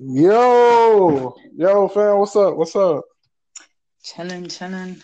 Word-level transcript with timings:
Yo, 0.00 1.36
yo, 1.56 1.88
fam, 1.88 2.18
what's 2.18 2.34
up? 2.34 2.56
What's 2.56 2.74
up? 2.74 3.04
Chilling, 4.02 4.48
chilling. 4.48 5.00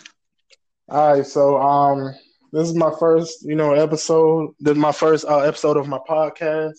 All 0.89 1.13
right, 1.13 1.25
so 1.25 1.57
um, 1.61 2.13
this 2.51 2.67
is 2.67 2.75
my 2.75 2.91
first, 2.99 3.45
you 3.45 3.55
know, 3.55 3.73
episode. 3.73 4.53
This 4.59 4.73
is 4.73 4.77
my 4.77 4.91
first 4.91 5.23
uh, 5.25 5.39
episode 5.39 5.77
of 5.77 5.87
my 5.87 5.99
podcast. 6.09 6.73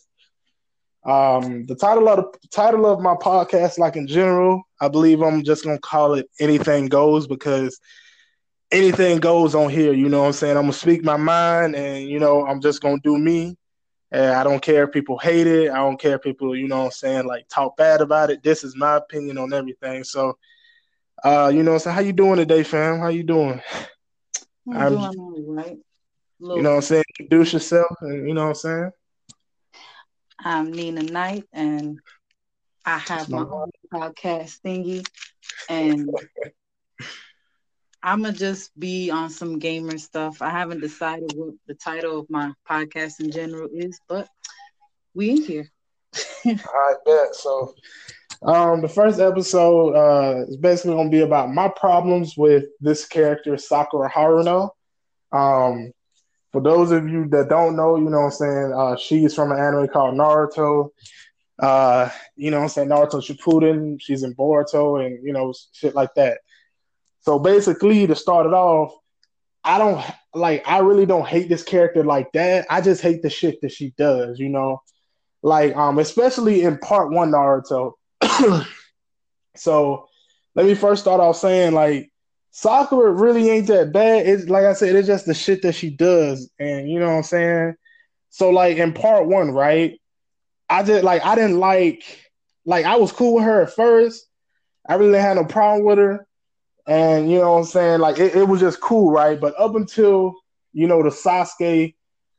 Um, 1.05 1.65
the 1.65 1.75
title 1.75 2.07
of 2.09 2.19
the 2.43 2.49
title 2.49 2.85
of 2.85 3.01
my 3.01 3.15
podcast, 3.15 3.79
like 3.79 3.97
in 3.97 4.07
general, 4.07 4.63
I 4.81 4.89
believe 4.89 5.23
I'm 5.23 5.43
just 5.43 5.65
gonna 5.65 5.79
call 5.79 6.15
it 6.15 6.29
"Anything 6.39 6.87
Goes" 6.89 7.27
because 7.27 7.81
anything 8.71 9.21
goes 9.21 9.55
on 9.55 9.71
here. 9.71 9.95
You 9.95 10.11
know 10.11 10.21
what 10.21 10.27
I'm 10.27 10.33
saying? 10.35 10.57
I'm 10.59 10.65
gonna 10.65 10.75
speak 10.75 11.03
my 11.03 11.17
mind, 11.17 11.77
and 11.77 12.07
you 12.07 12.21
know, 12.21 12.47
I'm 12.47 12.61
just 12.61 12.83
gonna 12.83 13.01
do 13.03 13.17
me. 13.17 13.57
And 14.13 14.27
I 14.35 14.45
don't 14.45 14.61
care 14.61 14.85
if 14.85 14.93
people 14.93 15.19
hate 15.19 15.47
it. 15.47 15.71
I 15.71 15.77
don't 15.79 15.99
care 15.99 16.17
if 16.17 16.23
people, 16.23 16.55
you 16.55 16.69
know 16.69 16.81
what 16.81 16.85
I'm 16.85 16.91
saying, 16.91 17.25
like 17.27 17.49
talk 17.49 17.77
bad 17.79 18.03
about 18.03 18.31
it. 18.31 18.43
This 18.43 18.63
is 18.63 18.77
my 18.77 18.97
opinion 18.97 19.39
on 19.39 19.55
everything. 19.55 20.05
So, 20.05 20.37
uh, 21.25 21.51
you 21.53 21.63
know, 21.63 21.79
so 21.79 21.91
how 21.91 22.01
you 22.03 22.13
doing 22.13 22.37
today, 22.37 22.63
fam? 22.63 22.99
How 23.01 23.09
you 23.09 23.23
doing? 23.23 23.63
I'm, 24.71 24.77
I'm- 24.77 24.93
doing 24.93 25.19
all 25.19 25.45
right. 25.49 25.79
Look, 26.41 26.57
You 26.57 26.63
know 26.63 26.71
what 26.71 26.77
I'm 26.77 26.83
saying? 26.83 27.05
Introduce 27.21 27.53
yourself, 27.55 27.97
and 28.03 28.29
you 28.29 28.35
know 28.35 28.43
what 28.43 28.49
I'm 28.49 28.55
saying. 28.55 28.91
I'm 30.41 30.73
Nina 30.73 31.05
Knight, 31.05 31.45
and 31.53 32.01
I 32.85 32.99
have 32.99 33.31
my 33.31 33.39
own 33.39 33.71
podcast 33.95 34.61
thingy, 34.61 35.07
and 35.69 36.11
I'm 38.03 38.23
gonna 38.23 38.37
just 38.37 38.79
be 38.79 39.11
on 39.11 39.31
some 39.31 39.59
gamer 39.59 39.97
stuff. 39.99 40.43
I 40.43 40.51
haven't 40.51 40.81
decided 40.81 41.33
what 41.37 41.55
the 41.67 41.75
title 41.75 42.19
of 42.19 42.31
my 42.31 42.53
podcast 42.69 43.21
in 43.21 43.31
general 43.31 43.69
is, 43.73 44.01
but 44.09 44.29
we 45.15 45.31
in 45.31 45.43
here. 45.43 45.69
I 46.45 46.95
bet. 47.05 47.35
So, 47.35 47.75
um, 48.43 48.81
the 48.81 48.89
first 48.89 49.21
episode 49.21 49.95
uh, 49.95 50.45
is 50.49 50.57
basically 50.57 50.95
going 50.95 51.11
to 51.11 51.17
be 51.17 51.23
about 51.23 51.53
my 51.53 51.69
problems 51.69 52.37
with 52.37 52.65
this 52.81 53.07
character, 53.07 53.57
Sakura 53.57 54.11
Haruno. 54.11 54.71
Um, 55.31 55.93
for 56.51 56.61
those 56.61 56.91
of 56.91 57.09
you 57.09 57.29
that 57.29 57.49
don't 57.49 57.77
know, 57.77 57.97
you 57.97 58.11
know 58.11 58.19
what 58.19 58.25
I'm 58.25 58.31
saying, 58.33 58.73
uh, 58.77 58.97
she's 58.97 59.35
from 59.35 59.53
an 59.53 59.59
anime 59.59 59.89
called 59.89 60.17
Naruto. 60.17 60.91
Uh, 61.59 62.11
you 62.37 62.51
know 62.51 62.59
what 62.59 62.65
I'm 62.65 62.69
saying, 62.69 62.89
Naruto 62.89 63.23
Shippuden. 63.23 63.97
She's 64.01 64.23
in 64.23 64.35
Boruto 64.35 65.05
and, 65.05 65.25
you 65.25 65.33
know, 65.33 65.55
shit 65.73 65.95
like 65.95 66.13
that. 66.17 66.41
So 67.23 67.39
basically, 67.39 68.07
to 68.07 68.15
start 68.15 68.47
it 68.47 68.53
off, 68.53 68.93
I 69.65 69.79
don't 69.79 70.05
like, 70.35 70.67
I 70.67 70.79
really 70.79 71.07
don't 71.07 71.27
hate 71.27 71.49
this 71.49 71.63
character 71.63 72.05
like 72.05 72.33
that. 72.33 72.67
I 72.69 72.81
just 72.81 73.03
hate 73.03 73.23
the 73.23 73.31
shit 73.31 73.61
that 73.63 73.73
she 73.73 73.95
does, 73.97 74.39
you 74.39 74.49
know? 74.49 74.83
like 75.43 75.77
um 75.77 75.99
especially 75.99 76.63
in 76.63 76.79
part 76.79 77.11
one 77.11 77.33
Naruto. 77.33 77.93
so 79.57 80.09
let 80.55 80.67
me 80.67 80.75
first 80.75 81.03
start 81.03 81.21
off 81.21 81.37
saying 81.37 81.75
like 81.75 82.11
Sakura 82.53 83.11
really 83.11 83.49
ain't 83.51 83.67
that 83.69 83.93
bad. 83.93 84.27
It's 84.27 84.49
like 84.49 84.65
I 84.65 84.75
said, 84.75 84.95
it's 84.95 85.09
just 85.09 85.27
the 85.27 85.35
shit 85.35 85.63
that 85.63 85.75
she 85.75 85.91
does, 85.91 86.51
and 86.59 86.89
you 86.89 87.01
know 87.01 87.09
what 87.09 87.17
I'm 87.17 87.23
saying. 87.23 87.75
So 88.31 88.51
like 88.51 88.77
in 88.77 88.93
part 88.93 89.27
one, 89.27 89.51
right? 89.51 89.99
I 90.69 90.83
just 90.83 91.05
like 91.05 91.25
I 91.25 91.35
didn't 91.35 91.59
like 91.59 92.03
like 92.65 92.85
I 92.85 92.97
was 92.97 93.13
cool 93.13 93.35
with 93.35 93.45
her 93.45 93.63
at 93.63 93.75
first. 93.75 94.27
I 94.89 94.95
really 94.95 95.19
have 95.19 95.37
no 95.37 95.45
problem 95.45 95.87
with 95.87 95.99
her, 95.99 96.27
and 96.87 97.31
you 97.31 97.39
know 97.39 97.53
what 97.53 97.59
I'm 97.59 97.65
saying. 97.65 98.01
Like 98.01 98.19
it, 98.19 98.35
it 98.35 98.49
was 98.49 98.61
just 98.61 98.81
cool, 98.81 99.11
right? 99.11 99.41
But 99.41 99.55
up 99.59 99.75
until 99.75 100.35
you 100.73 100.87
know 100.87 101.03
the 101.03 101.11
Sasuke, 101.11 101.95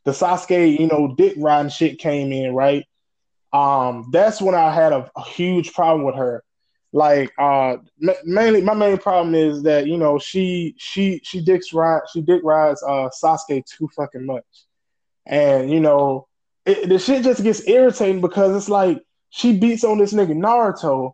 the 0.05 0.11
Sasuke, 0.11 0.79
you 0.79 0.87
know, 0.87 1.15
dick 1.15 1.35
riding 1.37 1.69
shit 1.71 1.99
came 1.99 2.31
in, 2.31 2.53
right? 2.53 2.85
um, 3.53 4.09
that's 4.11 4.41
when 4.41 4.55
I 4.55 4.73
had 4.73 4.91
a, 4.91 5.09
a 5.15 5.23
huge 5.23 5.73
problem 5.73 6.05
with 6.05 6.15
her. 6.15 6.43
Like, 6.91 7.31
uh, 7.39 7.77
ma- 7.99 8.13
mainly, 8.23 8.61
my 8.61 8.73
main 8.73 8.97
problem 8.97 9.35
is 9.35 9.63
that 9.63 9.87
you 9.87 9.97
know 9.97 10.19
she 10.19 10.75
she 10.77 11.21
she 11.23 11.43
dicks 11.43 11.73
ride 11.73 12.01
she 12.11 12.21
dick 12.21 12.41
rides 12.43 12.83
uh 12.83 13.09
Sasuke 13.09 13.65
too 13.65 13.89
fucking 13.95 14.25
much, 14.25 14.43
and 15.25 15.71
you 15.71 15.79
know 15.79 16.27
it, 16.65 16.89
the 16.89 16.99
shit 16.99 17.23
just 17.23 17.43
gets 17.43 17.67
irritating 17.67 18.21
because 18.21 18.55
it's 18.55 18.69
like 18.69 19.01
she 19.29 19.57
beats 19.57 19.83
on 19.83 19.97
this 19.97 20.13
nigga 20.13 20.35
Naruto, 20.35 21.13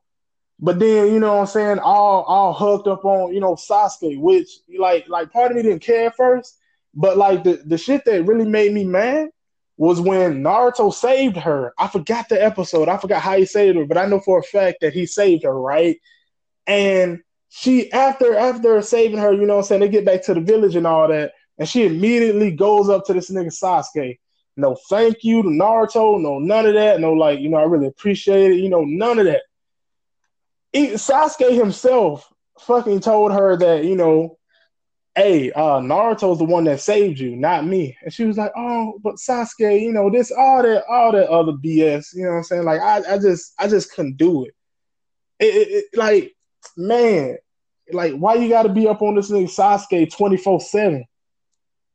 but 0.60 0.80
then 0.80 1.14
you 1.14 1.20
know 1.20 1.36
what 1.36 1.42
I'm 1.42 1.48
saying 1.48 1.80
all 1.80 2.24
all 2.24 2.54
hooked 2.54 2.88
up 2.88 3.06
on 3.06 3.34
you 3.34 3.40
know 3.40 3.56
Sasuke, 3.56 4.20
which 4.20 4.50
like 4.78 5.08
like 5.08 5.32
part 5.32 5.52
of 5.52 5.58
me 5.58 5.64
didn't 5.64 5.82
care 5.82 6.08
at 6.08 6.16
first, 6.16 6.58
but 6.94 7.18
like 7.18 7.44
the 7.44 7.62
the 7.66 7.78
shit 7.78 8.04
that 8.06 8.26
really 8.26 8.46
made 8.46 8.74
me 8.74 8.84
mad 8.84 9.30
was 9.78 10.02
when 10.02 10.44
Naruto 10.44 10.94
saved 10.94 11.38
her. 11.38 11.74
I 11.78 11.88
forgot 11.88 12.28
the 12.28 12.44
episode. 12.44 12.90
I 12.90 12.98
forgot 12.98 13.22
how 13.22 13.38
he 13.38 13.46
saved 13.46 13.78
her, 13.78 13.86
but 13.86 13.98
I 13.98 14.06
know 14.06 14.20
for 14.20 14.40
a 14.40 14.44
fact 14.44 14.80
that 14.82 14.94
he 14.94 15.06
saved 15.06 15.44
her, 15.44 15.58
right? 15.58 15.98
And 16.68 17.22
she 17.48 17.92
after 17.94 18.36
after 18.36 18.82
saving 18.82 19.20
her, 19.20 19.32
you 19.32 19.46
know 19.46 19.56
what 19.56 19.62
I'm 19.62 19.68
saying, 19.68 19.82
they 19.82 19.90
get 19.90 20.06
back 20.06 20.24
to 20.26 20.34
the 20.34 20.42
village 20.42 20.76
and 20.76 20.86
all 20.86 21.08
that, 21.08 21.32
and 21.58 21.68
she 21.68 21.86
immediately 21.86 22.52
goes 22.52 22.90
up 22.90 23.06
to 23.06 23.14
this 23.14 23.32
nigga 23.32 23.48
Sasuke. 23.48 24.20
No 24.58 24.76
thank 24.90 25.24
you 25.24 25.42
to 25.42 25.48
Naruto, 25.48 26.20
no 26.20 26.38
none 26.38 26.66
of 26.66 26.74
that, 26.74 27.00
no 27.00 27.14
like, 27.14 27.40
you 27.40 27.48
know, 27.48 27.58
I 27.58 27.64
really 27.64 27.88
appreciate 27.88 28.52
it, 28.52 28.58
you 28.58 28.68
know, 28.68 28.84
none 28.84 29.20
of 29.20 29.26
that. 29.26 29.44
He- 30.72 30.94
Sasuke 30.94 31.56
himself 31.56 32.32
fucking 32.62 33.00
told 33.00 33.32
her 33.32 33.58
that, 33.58 33.86
you 33.86 33.96
know, 33.96 34.38
hey, 35.16 35.52
uh, 35.52 35.80
Naruto's 35.80 36.38
the 36.38 36.46
one 36.46 36.64
that 36.66 36.80
saved 36.80 37.20
you, 37.20 37.36
not 37.36 37.66
me. 37.66 37.98
And 38.04 38.14
she 38.14 38.26
was 38.26 38.38
like, 38.38 38.52
oh, 38.56 39.00
but 39.04 39.16
Sasuke, 39.16 39.82
you 39.82 39.92
know, 39.92 40.10
this, 40.10 40.32
all 40.32 40.64
that, 40.64 40.86
all 40.90 41.12
that 41.12 41.30
other 41.30 41.54
BS, 41.54 42.16
you 42.16 42.24
know 42.24 42.32
what 42.32 42.38
I'm 42.38 42.44
saying? 42.44 42.64
Like, 42.64 42.82
I, 42.82 43.16
I 43.16 43.18
just, 43.18 43.54
I 43.60 43.68
just 43.68 43.94
couldn't 43.94 44.18
do 44.18 44.46
it. 44.46 44.54
It, 45.40 45.56
it, 45.56 45.68
it 45.72 45.86
like, 45.98 46.34
man, 46.78 47.38
like, 47.92 48.14
why 48.14 48.36
you 48.36 48.50
got 48.50 48.64
to 48.64 48.70
be 48.70 48.88
up 48.88 49.02
on 49.02 49.16
this 49.16 49.32
nigga 49.32 49.50
Sasuke 49.50 50.16
24 50.16 50.62
seven? 50.62 51.06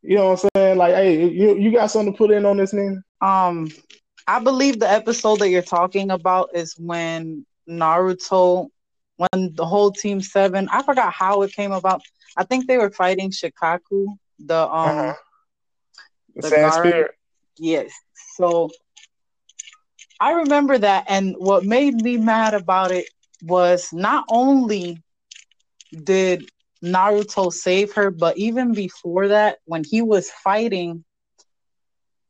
You 0.02 0.16
know 0.16 0.30
what 0.30 0.44
I'm 0.44 0.50
saying? 0.54 0.78
Like, 0.78 0.94
hey, 0.94 1.28
you, 1.28 1.56
you 1.56 1.72
got 1.72 1.90
something 1.90 2.12
to 2.12 2.18
put 2.18 2.30
in 2.30 2.44
on 2.44 2.58
this 2.58 2.74
nigga? 2.74 3.00
Um, 3.22 3.70
I 4.26 4.38
believe 4.38 4.78
the 4.78 4.90
episode 4.90 5.38
that 5.38 5.48
you're 5.48 5.62
talking 5.62 6.10
about 6.10 6.50
is 6.54 6.74
when 6.78 7.46
Naruto, 7.68 8.68
when 9.16 9.54
the 9.54 9.66
whole 9.66 9.90
Team 9.92 10.20
Seven, 10.20 10.68
I 10.70 10.82
forgot 10.82 11.12
how 11.12 11.42
it 11.42 11.52
came 11.52 11.72
about. 11.72 12.02
I 12.36 12.44
think 12.44 12.66
they 12.66 12.78
were 12.78 12.90
fighting 12.90 13.30
Shukaku, 13.30 14.16
the 14.38 14.68
um, 14.68 14.96
Uh-huh. 14.98 15.14
The 16.36 16.50
Sand 16.50 16.72
guard. 16.72 16.84
Spirit. 16.86 17.10
yes. 17.58 17.92
So 18.36 18.70
I 20.20 20.32
remember 20.32 20.78
that, 20.78 21.04
and 21.08 21.34
what 21.38 21.64
made 21.64 21.94
me 21.94 22.16
mad 22.16 22.54
about 22.54 22.90
it 22.92 23.06
was 23.42 23.92
not 23.92 24.24
only 24.28 25.02
did 26.02 26.48
Naruto 26.82 27.52
save 27.52 27.92
her, 27.94 28.10
but 28.10 28.36
even 28.38 28.72
before 28.74 29.28
that, 29.28 29.58
when 29.64 29.84
he 29.84 30.02
was 30.02 30.30
fighting, 30.30 31.04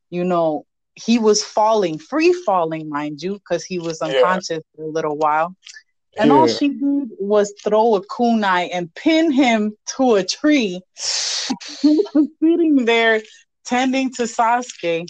you 0.09 0.23
know, 0.23 0.65
he 0.95 1.19
was 1.19 1.43
falling, 1.43 1.99
free 1.99 2.33
falling, 2.33 2.89
mind 2.89 3.21
you, 3.21 3.33
because 3.35 3.63
he 3.63 3.79
was 3.79 4.01
Yeah. 4.01 4.11
unconscious 4.13 4.63
for 4.75 4.83
a 4.83 4.89
little 4.89 5.17
while. 5.17 5.55
And 6.17 6.31
all 6.31 6.47
she 6.47 6.69
did 6.69 7.09
was 7.19 7.53
throw 7.63 7.95
a 7.95 8.01
kunai 8.01 8.69
and 8.73 8.93
pin 8.95 9.31
him 9.31 9.75
to 9.97 10.15
a 10.15 10.23
tree. 10.23 10.81
He 11.81 11.89
was 12.13 12.27
sitting 12.41 12.85
there 12.85 13.21
tending 13.65 14.11
to 14.13 14.23
Sasuke. 14.23 15.09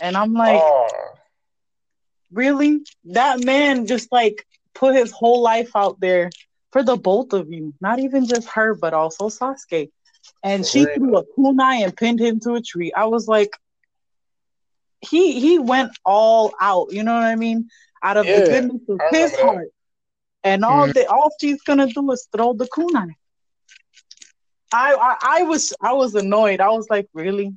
And 0.00 0.16
I'm 0.16 0.32
like, 0.34 0.62
Oh, 0.62 1.18
really? 2.32 2.80
That 3.04 3.40
man 3.40 3.86
just 3.86 4.12
like 4.12 4.44
put 4.74 4.94
his 4.94 5.10
whole 5.12 5.42
life 5.42 5.70
out 5.76 6.00
there 6.00 6.30
for 6.72 6.82
the 6.82 6.96
both 6.96 7.32
of 7.32 7.50
you, 7.52 7.74
not 7.80 7.98
even 8.00 8.26
just 8.26 8.48
her, 8.50 8.74
but 8.74 8.94
also 8.94 9.28
Sasuke. 9.28 9.90
And 10.42 10.64
she 10.66 10.86
threw 10.86 11.16
a 11.18 11.24
kunai 11.24 11.84
and 11.84 11.96
pinned 11.96 12.20
him 12.20 12.40
to 12.40 12.54
a 12.54 12.62
tree. 12.62 12.92
I 12.94 13.06
was 13.06 13.28
like, 13.28 13.50
he 15.04 15.40
he 15.40 15.58
went 15.58 15.92
all 16.04 16.54
out. 16.60 16.88
You 16.92 17.02
know 17.04 17.14
what 17.14 17.24
I 17.24 17.36
mean? 17.36 17.68
Out 18.02 18.16
of 18.16 18.30
Yeah, 18.30 18.32
the 18.32 18.40
goodness 18.42 18.82
of 18.88 19.00
his 19.10 19.36
that. 19.36 19.40
heart, 19.40 19.68
and 20.44 20.64
all 20.64 20.88
Mhm. 20.88 20.92
the 20.92 21.06
all 21.08 21.30
she's 21.40 21.62
gonna 21.62 21.86
do 21.88 22.10
is 22.12 22.28
throw 22.34 22.52
the 22.54 22.66
kunai. 22.66 23.08
I, 24.72 24.94
I 24.94 25.40
I 25.40 25.42
was 25.42 25.72
I 25.82 25.92
was 25.92 26.14
annoyed. 26.14 26.60
I 26.60 26.68
was 26.68 26.86
like, 26.90 27.08
really, 27.14 27.54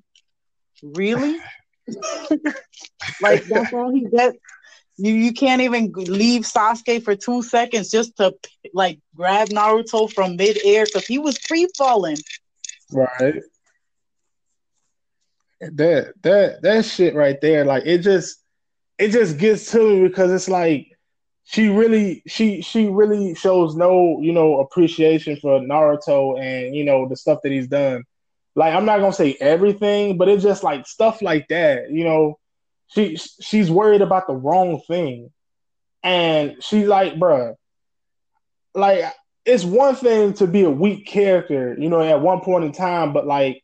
really, 0.81 1.43
like 3.19 3.43
that's 3.47 3.71
all 3.71 3.91
he 3.93 4.05
gets. 4.05 4.37
You 4.97 5.13
you 5.13 5.33
can't 5.33 5.61
even 5.61 5.91
leave 5.95 6.43
Sasuke 6.43 7.03
for 7.03 7.15
two 7.15 7.41
seconds 7.43 7.89
just 7.89 8.15
to 8.17 8.33
like 8.73 8.99
grab 9.15 9.49
Naruto 9.49 10.11
from 10.11 10.35
midair 10.37 10.85
because 10.85 11.07
he 11.07 11.17
was 11.19 11.37
free 11.39 11.67
falling. 11.77 12.23
Right. 12.91 13.41
That 15.59 16.13
that 16.21 16.61
that 16.61 16.85
shit 16.85 17.15
right 17.15 17.39
there, 17.41 17.65
like 17.65 17.83
it 17.85 17.99
just 17.99 18.43
it 18.97 19.09
just 19.09 19.37
gets 19.37 19.71
to 19.71 19.79
me 19.79 20.07
because 20.07 20.31
it's 20.31 20.49
like 20.49 20.87
she 21.45 21.69
really 21.69 22.21
she 22.27 22.61
she 22.61 22.87
really 22.87 23.33
shows 23.35 23.75
no, 23.75 24.19
you 24.21 24.33
know, 24.33 24.59
appreciation 24.59 25.37
for 25.37 25.59
Naruto 25.59 26.39
and 26.39 26.75
you 26.75 26.83
know 26.83 27.07
the 27.07 27.15
stuff 27.15 27.39
that 27.43 27.51
he's 27.51 27.67
done. 27.67 28.03
Like 28.55 28.73
I'm 28.73 28.85
not 28.85 28.99
gonna 28.99 29.13
say 29.13 29.37
everything, 29.39 30.17
but 30.17 30.29
it's 30.29 30.43
just 30.43 30.63
like 30.63 30.85
stuff 30.87 31.21
like 31.21 31.47
that, 31.49 31.89
you 31.91 32.03
know. 32.03 32.37
She 32.89 33.17
she's 33.17 33.69
worried 33.71 34.01
about 34.01 34.27
the 34.27 34.35
wrong 34.35 34.81
thing. 34.87 35.31
And 36.03 36.55
she's 36.63 36.87
like, 36.87 37.15
bruh, 37.15 37.55
like 38.73 39.03
it's 39.45 39.63
one 39.63 39.95
thing 39.95 40.33
to 40.33 40.47
be 40.47 40.63
a 40.63 40.69
weak 40.69 41.07
character, 41.07 41.75
you 41.79 41.89
know, 41.89 42.01
at 42.01 42.21
one 42.21 42.41
point 42.41 42.65
in 42.65 42.71
time, 42.71 43.13
but 43.13 43.25
like 43.25 43.63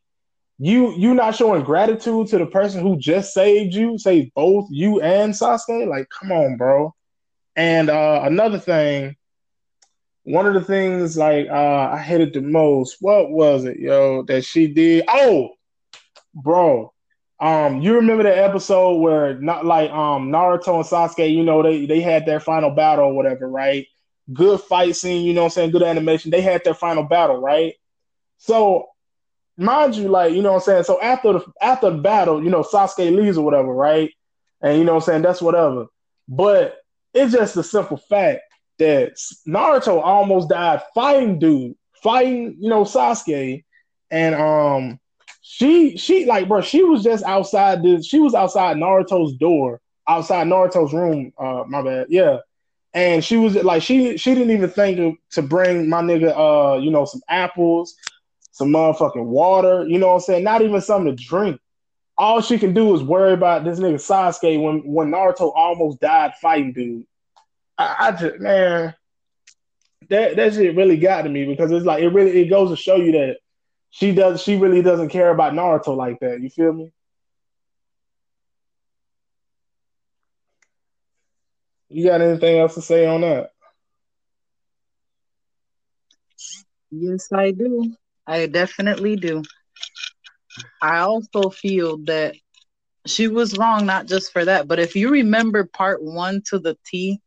you 0.63 0.93
you 0.93 1.13
not 1.13 1.35
showing 1.35 1.61
gratitude 1.61 2.27
to 2.27 2.37
the 2.37 2.45
person 2.45 2.81
who 2.81 2.97
just 2.97 3.33
saved 3.33 3.73
you, 3.73 3.97
saved 3.97 4.31
both 4.33 4.65
you 4.71 5.01
and 5.01 5.33
Sasuke. 5.33 5.87
Like, 5.89 6.07
come 6.09 6.31
on, 6.31 6.55
bro. 6.55 6.95
And 7.57 7.89
uh 7.89 8.21
another 8.23 8.59
thing, 8.59 9.17
one 10.23 10.45
of 10.47 10.53
the 10.53 10.61
things 10.61 11.17
like 11.17 11.49
uh 11.49 11.89
I 11.91 11.97
hated 11.97 12.31
the 12.33 12.41
most, 12.41 12.95
what 13.01 13.29
was 13.29 13.65
it, 13.65 13.77
yo, 13.77 14.23
that 14.23 14.45
she 14.45 14.67
did? 14.67 15.03
Oh, 15.09 15.49
bro. 16.33 16.93
Um, 17.41 17.81
you 17.81 17.95
remember 17.95 18.23
the 18.23 18.37
episode 18.37 18.99
where 18.99 19.37
not 19.37 19.65
like 19.65 19.91
um 19.91 20.29
Naruto 20.31 20.75
and 20.75 20.85
Sasuke, 20.85 21.29
you 21.29 21.43
know, 21.43 21.61
they 21.61 21.85
they 21.85 21.99
had 21.99 22.25
their 22.25 22.39
final 22.39 22.69
battle 22.69 23.07
or 23.07 23.13
whatever, 23.13 23.49
right? 23.49 23.85
Good 24.31 24.61
fight 24.61 24.95
scene, 24.95 25.25
you 25.25 25.33
know 25.33 25.43
I'm 25.43 25.49
saying? 25.49 25.71
Good 25.71 25.83
animation. 25.83 26.31
They 26.31 26.39
had 26.39 26.63
their 26.63 26.73
final 26.73 27.03
battle, 27.03 27.41
right? 27.41 27.73
So 28.37 28.92
mind 29.57 29.95
you, 29.95 30.07
like, 30.07 30.33
you 30.33 30.41
know 30.41 30.53
what 30.53 30.59
I'm 30.59 30.65
saying? 30.65 30.83
So 30.83 31.01
after 31.01 31.33
the 31.33 31.45
after 31.61 31.89
the 31.89 31.97
battle, 31.97 32.43
you 32.43 32.49
know, 32.49 32.63
Sasuke 32.63 33.15
leaves 33.15 33.37
or 33.37 33.45
whatever, 33.45 33.73
right? 33.73 34.11
And 34.61 34.77
you 34.77 34.85
know 34.85 34.95
I'm 34.95 35.01
saying, 35.01 35.21
that's 35.21 35.41
whatever. 35.41 35.87
But 36.27 36.77
it's 37.13 37.33
just 37.33 37.57
a 37.57 37.63
simple 37.63 37.97
fact 37.97 38.41
that 38.79 39.15
Naruto 39.47 40.01
almost 40.01 40.49
died 40.49 40.81
fighting 40.95 41.37
dude, 41.37 41.75
fighting, 42.01 42.57
you 42.59 42.69
know, 42.69 42.83
Sasuke. 42.83 43.63
And 44.09 44.35
um 44.35 44.99
she 45.41 45.97
she 45.97 46.25
like 46.25 46.47
bro, 46.47 46.61
she 46.61 46.83
was 46.83 47.03
just 47.03 47.23
outside 47.25 47.83
this, 47.83 48.07
she 48.07 48.19
was 48.19 48.33
outside 48.33 48.77
Naruto's 48.77 49.35
door, 49.37 49.81
outside 50.07 50.47
Naruto's 50.47 50.93
room. 50.93 51.33
Uh 51.37 51.63
my 51.67 51.81
bad, 51.81 52.07
yeah. 52.09 52.37
And 52.93 53.23
she 53.23 53.37
was 53.37 53.55
like 53.55 53.81
she 53.81 54.17
she 54.17 54.33
didn't 54.33 54.51
even 54.51 54.69
think 54.69 55.19
to 55.31 55.41
bring 55.41 55.89
my 55.89 56.01
nigga 56.01 56.33
uh, 56.35 56.77
you 56.77 56.91
know, 56.91 57.05
some 57.05 57.21
apples, 57.27 57.95
some 58.53 58.69
motherfucking 58.69 59.25
water, 59.25 59.83
you 59.87 59.97
know 59.97 60.09
what 60.09 60.13
I'm 60.13 60.19
saying? 60.21 60.43
Not 60.43 60.61
even 60.61 60.79
something 60.79 61.15
to 61.15 61.23
drink. 61.23 61.59
All 62.15 62.39
she 62.39 62.59
can 62.59 62.73
do 62.75 62.93
is 62.93 63.01
worry 63.01 63.33
about 63.33 63.63
this 63.63 63.79
nigga 63.79 63.95
Sasuke 63.95 64.61
when 64.61 64.81
when 64.85 65.09
Naruto 65.09 65.51
almost 65.55 65.99
died 65.99 66.33
fighting 66.39 66.71
dude. 66.71 67.05
I, 67.79 67.95
I 67.99 68.11
just 68.11 68.39
man, 68.39 68.93
that 70.09 70.35
that 70.35 70.53
shit 70.53 70.75
really 70.75 70.97
got 70.97 71.23
to 71.23 71.29
me 71.29 71.45
because 71.45 71.71
it's 71.71 71.85
like 71.85 72.03
it 72.03 72.09
really 72.09 72.41
it 72.41 72.49
goes 72.49 72.69
to 72.69 72.75
show 72.75 72.95
you 72.95 73.13
that 73.13 73.37
she 73.89 74.13
does 74.13 74.43
she 74.43 74.55
really 74.57 74.83
doesn't 74.83 75.09
care 75.09 75.31
about 75.31 75.53
Naruto 75.53 75.97
like 75.97 76.19
that. 76.19 76.39
You 76.39 76.51
feel 76.51 76.73
me? 76.73 76.91
You 81.89 82.05
got 82.05 82.21
anything 82.21 82.59
else 82.59 82.75
to 82.75 82.83
say 82.83 83.07
on 83.07 83.21
that? 83.21 83.49
Yes, 86.91 87.31
I 87.33 87.49
do. 87.49 87.95
I 88.25 88.45
definitely 88.47 89.15
do. 89.15 89.43
I 90.81 90.99
also 90.99 91.49
feel 91.49 91.97
that 92.05 92.35
she 93.05 93.27
was 93.27 93.57
wrong, 93.57 93.85
not 93.85 94.07
just 94.07 94.31
for 94.31 94.45
that, 94.45 94.67
but 94.67 94.79
if 94.79 94.95
you 94.95 95.09
remember 95.09 95.65
part 95.65 96.01
one 96.01 96.41
to 96.47 96.59
the 96.59 96.77
T, 96.85 97.19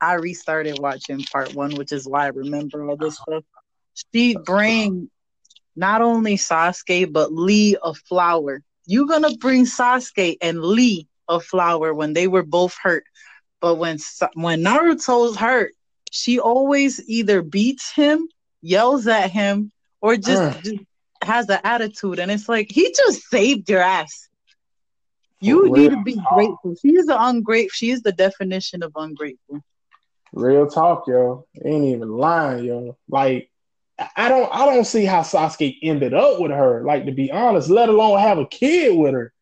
I 0.00 0.14
restarted 0.14 0.78
watching 0.78 1.22
part 1.24 1.54
one, 1.54 1.74
which 1.76 1.92
is 1.92 2.06
why 2.06 2.24
I 2.24 2.28
remember 2.28 2.88
all 2.88 2.96
this 2.96 3.18
stuff. 3.18 3.44
She 4.12 4.36
bring 4.36 5.10
not 5.76 6.02
only 6.02 6.36
Sasuke 6.36 7.12
but 7.12 7.32
Lee 7.32 7.76
a 7.82 7.94
flower. 7.94 8.62
You're 8.86 9.06
gonna 9.06 9.36
bring 9.36 9.64
Sasuke 9.66 10.36
and 10.40 10.60
Lee 10.62 11.06
a 11.28 11.40
flower 11.40 11.94
when 11.94 12.12
they 12.12 12.26
were 12.26 12.44
both 12.44 12.76
hurt, 12.82 13.04
but 13.60 13.76
when 13.76 13.98
when 14.34 14.62
Naruto's 14.62 15.36
hurt, 15.36 15.72
she 16.10 16.40
always 16.40 17.06
either 17.08 17.42
beats 17.42 17.92
him, 17.92 18.28
yells 18.62 19.06
at 19.06 19.30
him, 19.30 19.72
or 20.00 20.16
just, 20.16 20.42
uh. 20.42 20.60
just 20.62 20.84
has 21.22 21.48
an 21.48 21.60
attitude, 21.64 22.18
and 22.18 22.30
it's 22.30 22.48
like 22.48 22.70
he 22.70 22.92
just 22.94 23.22
saved 23.28 23.68
your 23.68 23.80
ass. 23.80 24.28
You 25.40 25.72
need 25.72 25.90
to 25.90 26.02
be 26.02 26.20
grateful. 26.32 26.74
She 26.80 26.96
is 26.96 27.06
the 27.06 27.16
ungrateful. 27.20 27.74
She 27.74 27.90
is 27.90 28.02
the 28.02 28.12
definition 28.12 28.82
of 28.82 28.92
ungrateful. 28.96 29.62
Real 30.32 30.66
talk, 30.66 31.06
yo. 31.06 31.46
Ain't 31.64 31.84
even 31.84 32.10
lying, 32.10 32.64
yo. 32.64 32.96
Like, 33.08 33.50
I 34.16 34.28
don't 34.28 34.48
I 34.52 34.64
don't 34.66 34.84
see 34.84 35.04
how 35.04 35.22
Sasuke 35.22 35.78
ended 35.82 36.14
up 36.14 36.40
with 36.40 36.50
her, 36.52 36.84
like 36.84 37.06
to 37.06 37.12
be 37.12 37.30
honest, 37.30 37.68
let 37.68 37.88
alone 37.88 38.18
have 38.20 38.38
a 38.38 38.46
kid 38.46 38.96
with 38.96 39.14
her. 39.14 39.32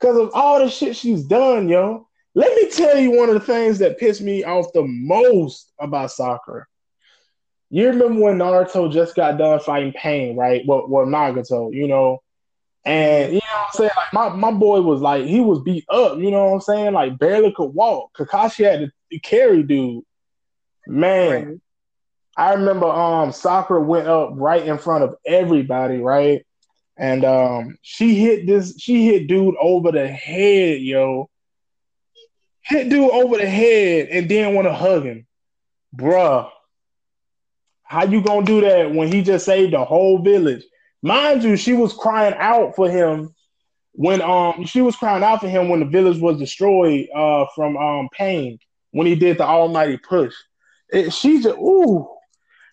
Cause 0.00 0.16
of 0.16 0.30
all 0.34 0.58
the 0.58 0.68
shit 0.68 0.96
she's 0.96 1.22
done, 1.22 1.68
yo. 1.68 2.08
Let 2.34 2.54
me 2.54 2.70
tell 2.70 2.98
you 2.98 3.12
one 3.12 3.28
of 3.28 3.34
the 3.34 3.40
things 3.40 3.78
that 3.78 3.98
pissed 3.98 4.20
me 4.20 4.44
off 4.44 4.72
the 4.74 4.82
most 4.84 5.72
about 5.80 6.10
Sakura. 6.10 6.66
You 7.70 7.88
remember 7.88 8.20
when 8.20 8.38
Naruto 8.38 8.92
just 8.92 9.16
got 9.16 9.38
done 9.38 9.58
fighting 9.60 9.92
Pain, 9.92 10.36
right? 10.36 10.62
Well, 10.66 10.86
well 10.88 11.06
Nagato, 11.06 11.72
you 11.72 11.88
know. 11.88 12.22
And 12.84 13.32
you 13.32 13.40
know 13.40 13.58
what 13.58 13.66
I'm 13.66 13.72
saying? 13.72 13.90
Like 13.96 14.12
my, 14.12 14.28
my 14.28 14.50
boy 14.52 14.80
was 14.80 15.00
like, 15.00 15.24
he 15.24 15.40
was 15.40 15.60
beat 15.62 15.84
up, 15.90 16.18
you 16.18 16.30
know 16.30 16.44
what 16.44 16.54
I'm 16.54 16.60
saying? 16.60 16.92
Like 16.92 17.18
barely 17.18 17.52
could 17.52 17.74
walk. 17.74 18.12
Kakashi 18.16 18.64
had 18.64 18.92
to 19.10 19.18
carry 19.18 19.64
dude. 19.64 20.04
Man, 20.86 21.48
right. 21.48 21.56
I 22.36 22.54
remember 22.54 22.86
um 22.86 23.32
Sakura 23.32 23.82
went 23.82 24.06
up 24.06 24.30
right 24.34 24.64
in 24.64 24.78
front 24.78 25.02
of 25.02 25.16
everybody, 25.26 25.98
right? 25.98 26.46
And 26.96 27.24
um 27.24 27.76
she 27.82 28.14
hit 28.14 28.46
this, 28.46 28.78
she 28.78 29.06
hit 29.06 29.26
dude 29.26 29.56
over 29.60 29.90
the 29.90 30.06
head, 30.06 30.80
yo. 30.80 31.28
Hit 32.62 32.88
dude 32.88 33.10
over 33.10 33.36
the 33.36 33.46
head 33.46 34.08
and 34.10 34.30
then 34.30 34.54
want 34.54 34.68
to 34.68 34.74
hug 34.74 35.04
him. 35.04 35.26
Bruh. 35.96 36.50
How 37.86 38.04
you 38.04 38.20
gonna 38.20 38.44
do 38.44 38.60
that 38.62 38.92
when 38.92 39.08
he 39.08 39.22
just 39.22 39.46
saved 39.46 39.72
the 39.72 39.84
whole 39.84 40.18
village? 40.18 40.64
Mind 41.02 41.44
you, 41.44 41.56
she 41.56 41.72
was 41.72 41.92
crying 41.92 42.34
out 42.36 42.74
for 42.74 42.90
him 42.90 43.34
when 43.92 44.20
um 44.20 44.64
she 44.66 44.82
was 44.82 44.96
crying 44.96 45.22
out 45.22 45.40
for 45.40 45.48
him 45.48 45.68
when 45.68 45.80
the 45.80 45.86
village 45.86 46.20
was 46.20 46.38
destroyed 46.38 47.08
uh 47.14 47.46
from 47.54 47.76
um 47.76 48.08
pain 48.12 48.58
when 48.90 49.06
he 49.06 49.14
did 49.14 49.38
the 49.38 49.44
almighty 49.44 49.96
push. 49.96 50.34
It, 50.90 51.12
she 51.12 51.40
just 51.40 51.56
ooh, 51.58 52.08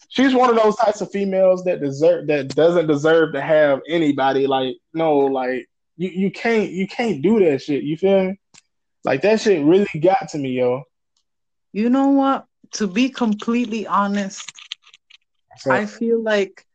she's 0.10 0.34
one 0.34 0.50
of 0.50 0.56
those 0.56 0.76
types 0.76 1.02
of 1.02 1.12
females 1.12 1.64
that 1.66 1.82
deserve 1.82 2.28
that 2.28 2.56
doesn't 2.56 2.88
deserve 2.88 3.34
to 3.34 3.42
have 3.42 3.82
anybody. 3.88 4.48
Like 4.48 4.78
no, 4.94 5.18
like 5.18 5.68
you 5.98 6.10
you 6.10 6.32
can't 6.32 6.72
you 6.72 6.88
can't 6.88 7.22
do 7.22 7.40
that 7.40 7.62
shit. 7.62 7.84
You 7.84 7.98
feel 7.98 8.30
me? 8.30 8.40
Like 9.04 9.22
that 9.22 9.42
shit 9.42 9.64
really 9.64 9.88
got 10.02 10.30
to 10.30 10.38
me, 10.38 10.52
yo. 10.52 10.84
You 11.72 11.90
know 11.90 12.10
what? 12.10 12.46
To 12.74 12.88
be 12.88 13.10
completely 13.10 13.86
honest, 13.86 14.52
so, 15.58 15.72
I 15.72 15.86
feel 15.86 16.22
like 16.22 16.66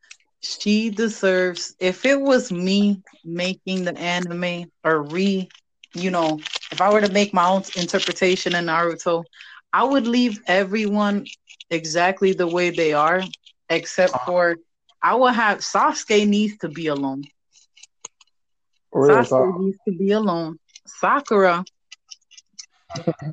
she 0.41 0.91
deserves 0.91 1.75
if 1.81 2.05
it 2.05 2.21
was 2.21 2.53
me 2.53 3.03
making 3.25 3.85
the 3.85 3.97
anime 3.99 4.71
or 4.85 5.03
re 5.03 5.49
you 5.95 6.11
know 6.11 6.39
if 6.71 6.81
i 6.81 6.93
were 6.93 7.01
to 7.01 7.11
make 7.11 7.35
my 7.35 7.49
own 7.49 7.63
interpretation 7.77 8.55
in 8.55 8.67
naruto 8.67 9.25
I 9.73 9.85
would 9.85 10.07
leave 10.07 10.41
everyone 10.47 11.27
exactly 11.71 12.33
the 12.33 12.47
way 12.47 12.71
they 12.71 12.93
are, 12.93 13.23
except 13.69 14.15
uh-huh. 14.15 14.27
for 14.27 14.57
I 15.03 15.15
would 15.15 15.35
have 15.35 15.59
Sasuke 15.59 16.27
needs 16.27 16.59
to 16.59 16.69
be 16.69 16.87
alone. 16.87 17.25
Real 18.93 19.25
Sasuke 19.25 19.29
talk. 19.29 19.61
needs 19.61 19.79
to 19.87 19.97
be 19.97 20.13
alone. 20.13 20.59
Sakura, 20.87 21.65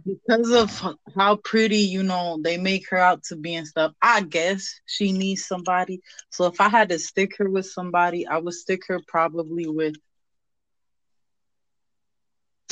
because 0.06 0.52
of 0.52 0.96
how 1.16 1.38
pretty 1.38 1.78
you 1.78 2.04
know 2.04 2.40
they 2.44 2.58
make 2.58 2.90
her 2.90 2.98
out 2.98 3.24
to 3.24 3.36
be 3.36 3.56
and 3.56 3.68
stuff, 3.68 3.94
I 4.02 4.22
guess 4.22 4.80
she 4.86 5.12
needs 5.12 5.46
somebody. 5.46 6.02
So 6.30 6.46
if 6.46 6.60
I 6.62 6.70
had 6.70 6.90
to 6.90 7.00
stick 7.00 7.38
her 7.38 7.50
with 7.50 7.66
somebody, 7.66 8.28
I 8.28 8.38
would 8.38 8.54
stick 8.54 8.84
her 8.88 9.00
probably 9.08 9.68
with. 9.68 9.96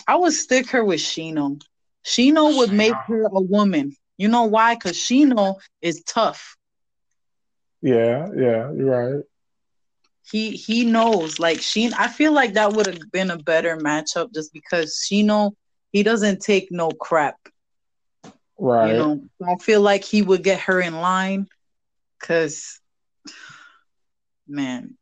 I 0.08 0.16
would 0.16 0.34
stick 0.34 0.70
her 0.72 0.84
with 0.84 1.00
Shino. 1.00 1.62
Shino 2.06 2.58
would 2.58 2.74
make 2.74 2.96
her 3.08 3.24
a 3.26 3.42
woman. 3.42 3.96
You 4.18 4.28
know 4.28 4.44
why? 4.44 4.76
Because 4.76 4.98
Shino 4.98 5.56
is 5.82 6.04
tough. 6.04 6.58
Yeah, 7.82 8.28
yeah, 8.36 8.72
you're 8.72 9.16
right. 9.16 9.24
He 10.30 10.52
he 10.52 10.86
knows. 10.86 11.40
Like 11.40 11.62
she, 11.62 11.92
I 11.98 12.08
feel 12.08 12.34
like 12.34 12.54
that 12.54 12.74
would 12.74 12.88
have 12.88 13.12
been 13.12 13.32
a 13.32 13.38
better 13.38 13.78
matchup 13.78 14.34
just 14.34 14.54
because 14.54 14.96
Shino 14.96 15.54
he 15.94 16.04
doesn't 16.04 16.42
take 16.42 16.70
no 16.72 16.90
crap. 16.90 17.38
Right. 18.58 18.88
You 18.90 18.94
know, 18.94 19.24
I 19.46 19.56
feel 19.62 19.80
like 19.82 20.04
he 20.04 20.22
would 20.22 20.44
get 20.44 20.60
her 20.62 20.82
in 20.82 21.00
line 21.00 21.48
because 22.20 22.82
man, 24.48 24.98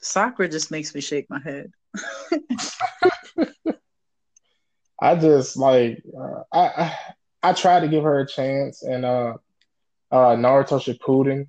Sakura 0.00 0.48
just 0.48 0.70
makes 0.70 0.94
me 0.94 1.00
shake 1.00 1.30
my 1.30 1.40
head. 1.40 1.72
I 5.00 5.14
just 5.14 5.56
like 5.56 6.02
uh, 6.18 6.42
I, 6.52 6.58
I 6.60 6.98
I 7.42 7.52
tried 7.52 7.80
to 7.80 7.88
give 7.88 8.02
her 8.02 8.18
a 8.20 8.26
chance, 8.26 8.82
and 8.82 9.04
uh, 9.04 9.34
uh, 10.10 10.34
Naruto 10.34 10.80
Shippuden. 10.80 11.48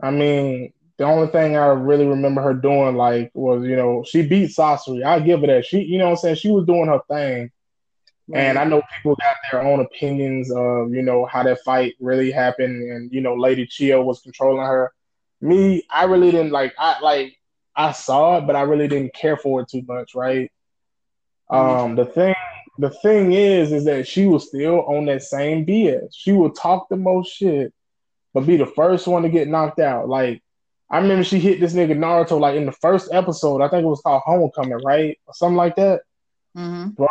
I 0.00 0.12
mean, 0.12 0.72
the 0.98 1.04
only 1.04 1.28
thing 1.28 1.56
I 1.56 1.66
really 1.66 2.06
remember 2.06 2.42
her 2.42 2.54
doing 2.54 2.96
like 2.96 3.30
was 3.32 3.64
you 3.64 3.76
know 3.76 4.04
she 4.06 4.22
beat 4.22 4.50
Sasori. 4.50 5.04
I 5.04 5.20
give 5.20 5.40
her 5.40 5.46
that. 5.46 5.64
She 5.64 5.82
you 5.82 5.96
know 5.98 6.06
what 6.06 6.10
I'm 6.12 6.16
saying 6.16 6.36
she 6.36 6.50
was 6.50 6.66
doing 6.66 6.88
her 6.88 7.00
thing, 7.08 7.50
And 8.34 8.58
I 8.58 8.64
know 8.64 8.82
people 8.96 9.16
got 9.16 9.36
their 9.50 9.62
own 9.62 9.80
opinions 9.80 10.50
of, 10.50 10.92
you 10.92 11.02
know, 11.02 11.24
how 11.24 11.44
that 11.44 11.60
fight 11.64 11.94
really 12.00 12.30
happened 12.30 12.82
and, 12.82 13.12
you 13.12 13.20
know, 13.20 13.34
Lady 13.34 13.66
Chiyo 13.66 14.04
was 14.04 14.20
controlling 14.20 14.66
her. 14.66 14.92
Me, 15.40 15.84
I 15.88 16.04
really 16.04 16.32
didn't 16.32 16.50
like 16.50 16.74
I 16.78 16.98
like 17.00 17.36
I 17.76 17.92
saw 17.92 18.38
it, 18.38 18.46
but 18.46 18.56
I 18.56 18.62
really 18.62 18.88
didn't 18.88 19.14
care 19.14 19.36
for 19.36 19.60
it 19.60 19.68
too 19.68 19.82
much, 19.86 20.16
right? 20.16 20.50
Mm-hmm. 21.50 21.80
Um 21.80 21.94
the 21.94 22.06
thing 22.06 22.34
the 22.78 22.90
thing 22.90 23.32
is 23.32 23.70
is 23.72 23.84
that 23.84 24.08
she 24.08 24.26
was 24.26 24.48
still 24.48 24.84
on 24.86 25.06
that 25.06 25.22
same 25.22 25.64
BS. 25.64 26.08
She 26.12 26.32
would 26.32 26.56
talk 26.56 26.88
the 26.88 26.96
most 26.96 27.30
shit, 27.32 27.72
but 28.34 28.46
be 28.46 28.56
the 28.56 28.66
first 28.66 29.06
one 29.06 29.22
to 29.22 29.28
get 29.28 29.46
knocked 29.46 29.78
out. 29.78 30.08
Like 30.08 30.42
I 30.90 30.98
remember 30.98 31.22
she 31.22 31.38
hit 31.38 31.60
this 31.60 31.74
nigga 31.74 31.92
Naruto 31.92 32.40
like 32.40 32.56
in 32.56 32.66
the 32.66 32.72
first 32.72 33.12
episode. 33.12 33.60
I 33.60 33.68
think 33.68 33.84
it 33.84 33.88
was 33.88 34.00
called 34.00 34.22
Homecoming, 34.24 34.80
right? 34.84 35.18
Or 35.26 35.34
something 35.34 35.56
like 35.56 35.76
that. 35.76 36.02
Mm-hmm. 36.56 36.90
Bro, 36.90 37.08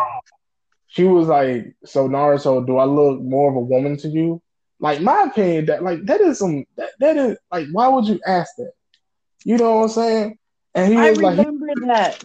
she 0.88 1.04
was 1.04 1.28
like, 1.28 1.76
"So 1.86 2.10
Naruto, 2.10 2.66
do 2.66 2.78
I 2.78 2.86
look 2.86 3.22
more 3.22 3.50
of 3.50 3.56
a 3.56 3.60
woman 3.60 3.98
to 3.98 4.08
you?" 4.08 4.42
Like 4.80 5.02
my 5.02 5.24
opinion, 5.24 5.66
that 5.68 5.84
like 5.84 6.06
that 6.06 6.22
is 6.22 6.40
some 6.40 6.66
that, 6.76 6.90
that 7.00 7.18
is 7.18 7.38
like, 7.52 7.68
why 7.72 7.88
would 7.88 8.06
you 8.06 8.20
ask 8.26 8.52
that? 8.58 8.72
You 9.44 9.58
know 9.58 9.76
what 9.78 9.84
I'm 9.84 9.90
saying? 9.90 10.38
And 10.76 10.92
he 10.92 10.98
was 10.98 11.20
I 11.20 11.30
remember 11.32 11.68
like, 11.68 11.88
that. 11.88 12.24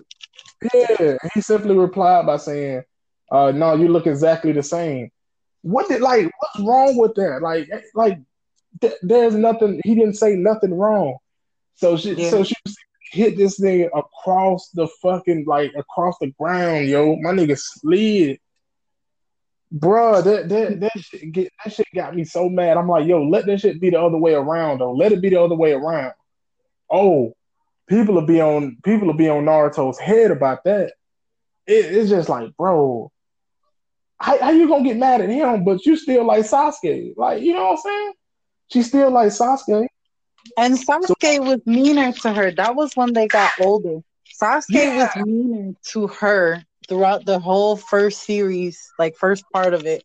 Yeah, 0.74 1.16
he 1.34 1.40
simply 1.40 1.76
replied 1.76 2.26
by 2.26 2.36
saying, 2.36 2.82
uh, 3.30 3.52
"No, 3.52 3.74
you 3.74 3.88
look 3.88 4.06
exactly 4.06 4.52
the 4.52 4.62
same." 4.62 5.10
What 5.62 5.88
did 5.88 6.00
like? 6.00 6.30
What's 6.38 6.66
wrong 6.66 6.96
with 6.96 7.14
that? 7.14 7.40
Like, 7.42 7.70
like 7.94 8.18
th- 8.80 8.94
there's 9.02 9.34
nothing. 9.34 9.80
He 9.84 9.94
didn't 9.94 10.16
say 10.16 10.34
nothing 10.34 10.74
wrong. 10.74 11.16
So 11.74 11.96
she, 11.96 12.14
yeah. 12.14 12.30
so 12.30 12.44
she 12.44 12.54
hit 13.12 13.36
this 13.36 13.60
nigga 13.60 13.88
across 13.94 14.70
the 14.70 14.86
fucking 15.02 15.44
like 15.46 15.72
across 15.76 16.16
the 16.20 16.28
ground, 16.38 16.88
yo. 16.88 17.16
My 17.16 17.30
nigga 17.30 17.58
slid 17.58 18.38
Bruh, 19.74 20.22
that 20.22 20.48
that 20.50 20.80
that 20.80 20.92
shit 21.00 21.32
get 21.32 21.50
that 21.64 21.72
shit 21.72 21.86
got 21.94 22.14
me 22.14 22.24
so 22.24 22.48
mad. 22.48 22.76
I'm 22.76 22.88
like, 22.88 23.06
yo, 23.06 23.22
let 23.22 23.46
that 23.46 23.60
shit 23.60 23.80
be 23.80 23.88
the 23.88 24.00
other 24.00 24.18
way 24.18 24.34
around 24.34 24.78
though. 24.78 24.92
Let 24.92 25.12
it 25.12 25.22
be 25.22 25.30
the 25.30 25.40
other 25.40 25.54
way 25.54 25.72
around. 25.72 26.12
Oh, 26.90 27.32
people 27.88 28.14
will 28.14 28.26
be 28.26 28.40
on 28.40 28.76
people 28.84 29.06
will 29.06 29.14
be 29.14 29.30
on 29.30 29.44
Naruto's 29.44 29.98
head 29.98 30.30
about 30.30 30.64
that. 30.64 30.92
It, 31.66 31.86
it's 31.86 32.10
just 32.10 32.28
like, 32.28 32.54
bro, 32.58 33.10
how, 34.18 34.38
how 34.38 34.50
you 34.50 34.68
gonna 34.68 34.84
get 34.84 34.98
mad 34.98 35.22
at 35.22 35.30
him, 35.30 35.64
but 35.64 35.86
you 35.86 35.96
still 35.96 36.26
like 36.26 36.44
Sasuke? 36.44 37.14
Like, 37.16 37.42
you 37.42 37.54
know 37.54 37.64
what 37.64 37.70
I'm 37.72 37.76
saying? 37.78 38.12
She 38.72 38.82
still 38.82 39.10
like 39.10 39.28
Sasuke. 39.28 39.86
And 40.56 40.74
Sasuke 40.74 41.36
so, 41.36 41.42
was 41.42 41.60
meaner 41.66 42.12
to 42.12 42.32
her. 42.32 42.50
That 42.50 42.74
was 42.74 42.94
when 42.94 43.12
they 43.12 43.28
got 43.28 43.52
older. 43.60 44.00
Sasuke 44.40 44.64
yeah. 44.70 45.10
was 45.16 45.26
meaner 45.26 45.74
to 45.90 46.06
her 46.08 46.62
throughout 46.88 47.24
the 47.24 47.38
whole 47.38 47.76
first 47.76 48.22
series, 48.22 48.90
like 48.98 49.16
first 49.16 49.44
part 49.52 49.74
of 49.74 49.86
it. 49.86 50.04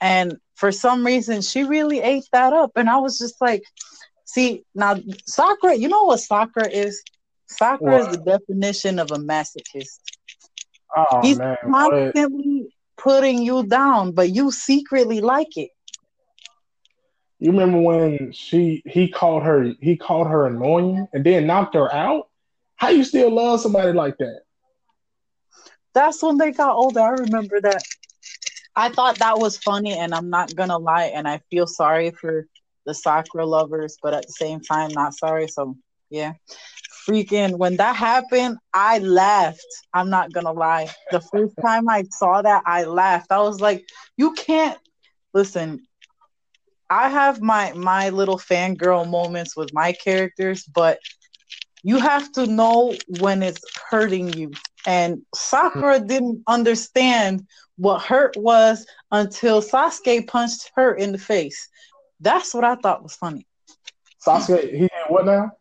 And 0.00 0.36
for 0.54 0.72
some 0.72 1.04
reason, 1.06 1.42
she 1.42 1.64
really 1.64 2.00
ate 2.00 2.24
that 2.32 2.52
up. 2.52 2.72
And 2.76 2.88
I 2.88 2.98
was 2.98 3.18
just 3.18 3.40
like, 3.40 3.62
see, 4.24 4.64
now 4.74 4.98
Sakura, 5.26 5.74
you 5.74 5.88
know 5.88 6.04
what 6.04 6.20
Sakura 6.20 6.68
is? 6.68 7.02
Sakura 7.46 7.92
what? 7.92 8.00
is 8.00 8.16
the 8.16 8.22
definition 8.24 8.98
of 8.98 9.10
a 9.10 9.16
masochist. 9.16 10.00
Oh, 10.96 11.20
He's 11.22 11.38
man, 11.38 11.56
constantly 11.64 12.62
what? 12.62 12.72
putting 12.96 13.42
you 13.42 13.66
down, 13.66 14.12
but 14.12 14.30
you 14.30 14.50
secretly 14.50 15.20
like 15.20 15.56
it. 15.56 15.70
You 17.42 17.50
remember 17.50 17.80
when 17.80 18.30
she 18.30 18.84
he 18.86 19.08
called 19.08 19.42
her 19.42 19.72
he 19.80 19.96
called 19.96 20.28
her 20.28 20.46
annoying 20.46 21.08
and 21.12 21.24
then 21.26 21.44
knocked 21.44 21.74
her 21.74 21.92
out? 21.92 22.28
How 22.76 22.90
you 22.90 23.02
still 23.02 23.34
love 23.34 23.60
somebody 23.60 23.92
like 23.92 24.16
that? 24.18 24.42
That's 25.92 26.22
when 26.22 26.38
they 26.38 26.52
got 26.52 26.76
older. 26.76 27.00
I 27.00 27.08
remember 27.08 27.60
that. 27.62 27.82
I 28.76 28.90
thought 28.90 29.18
that 29.18 29.40
was 29.40 29.58
funny, 29.58 29.92
and 29.92 30.14
I'm 30.14 30.30
not 30.30 30.54
gonna 30.54 30.78
lie, 30.78 31.06
and 31.06 31.26
I 31.26 31.40
feel 31.50 31.66
sorry 31.66 32.12
for 32.12 32.46
the 32.86 32.94
Sakura 32.94 33.44
lovers, 33.44 33.98
but 34.00 34.14
at 34.14 34.24
the 34.24 34.32
same 34.32 34.60
time, 34.60 34.92
not 34.92 35.14
sorry. 35.14 35.48
So 35.48 35.76
yeah, 36.10 36.34
freaking 37.08 37.58
when 37.58 37.76
that 37.78 37.96
happened, 37.96 38.58
I 38.72 39.00
laughed. 39.00 39.66
I'm 39.92 40.10
not 40.10 40.32
gonna 40.32 40.52
lie. 40.52 40.90
The 41.10 41.20
first 41.20 41.56
time 41.60 41.88
I 41.88 42.04
saw 42.04 42.40
that, 42.40 42.62
I 42.66 42.84
laughed. 42.84 43.32
I 43.32 43.40
was 43.40 43.60
like, 43.60 43.84
you 44.16 44.32
can't 44.34 44.78
listen. 45.34 45.88
I 46.92 47.08
have 47.08 47.40
my 47.40 47.72
my 47.72 48.10
little 48.10 48.36
fangirl 48.36 49.08
moments 49.08 49.56
with 49.56 49.72
my 49.72 49.92
characters, 49.92 50.62
but 50.64 50.98
you 51.82 51.98
have 51.98 52.30
to 52.32 52.46
know 52.46 52.94
when 53.18 53.42
it's 53.42 53.64
hurting 53.88 54.34
you. 54.34 54.52
And 54.84 55.22
Sakura 55.34 55.96
mm-hmm. 55.96 56.06
didn't 56.06 56.42
understand 56.46 57.46
what 57.76 58.02
hurt 58.02 58.36
was 58.36 58.86
until 59.10 59.62
Sasuke 59.62 60.26
punched 60.28 60.70
her 60.76 60.94
in 60.94 61.12
the 61.12 61.18
face. 61.18 61.66
That's 62.20 62.52
what 62.52 62.62
I 62.62 62.74
thought 62.74 63.02
was 63.02 63.16
funny. 63.16 63.46
Sasuke, 64.24 64.70
he 64.70 64.80
did 64.80 64.90
what 65.08 65.24
now? 65.24 65.52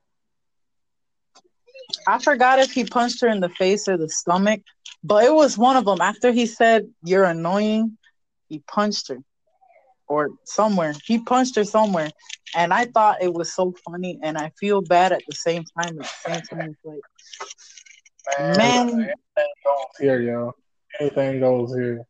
I 2.09 2.19
forgot 2.19 2.59
if 2.59 2.73
he 2.73 2.83
punched 2.83 3.21
her 3.21 3.29
in 3.29 3.39
the 3.39 3.50
face 3.50 3.88
or 3.88 3.95
the 3.95 4.09
stomach, 4.09 4.63
but 5.01 5.23
it 5.23 5.33
was 5.33 5.57
one 5.57 5.77
of 5.77 5.85
them. 5.85 6.01
After 6.01 6.33
he 6.33 6.45
said, 6.45 6.89
You're 7.05 7.23
annoying, 7.23 7.97
he 8.50 8.59
punched 8.59 9.07
her 9.07 9.19
or 10.12 10.30
somewhere. 10.44 10.94
He 11.06 11.20
punched 11.20 11.56
her 11.56 11.63
somewhere. 11.63 12.12
And 12.53 12.74
I 12.74 12.86
thought 12.86 13.24
it 13.24 13.34
was 13.34 13.53
so 13.53 13.74
funny, 13.86 14.20
and 14.22 14.38
I 14.38 14.51
feel 14.60 14.82
bad 14.82 15.13
at 15.13 15.22
the 15.25 15.36
same 15.36 15.63
time. 15.80 15.98
At 16.01 16.10
the 16.25 16.34
same 16.34 16.41
time, 16.41 16.70
it's 16.72 16.80
like, 16.84 17.00
man, 18.58 18.58
man 18.58 18.89
anything 18.89 19.53
goes 19.63 19.98
here, 19.98 20.20
yo. 20.20 20.53
Anything 21.00 21.39
goes 21.39 21.74
here. 21.74 22.06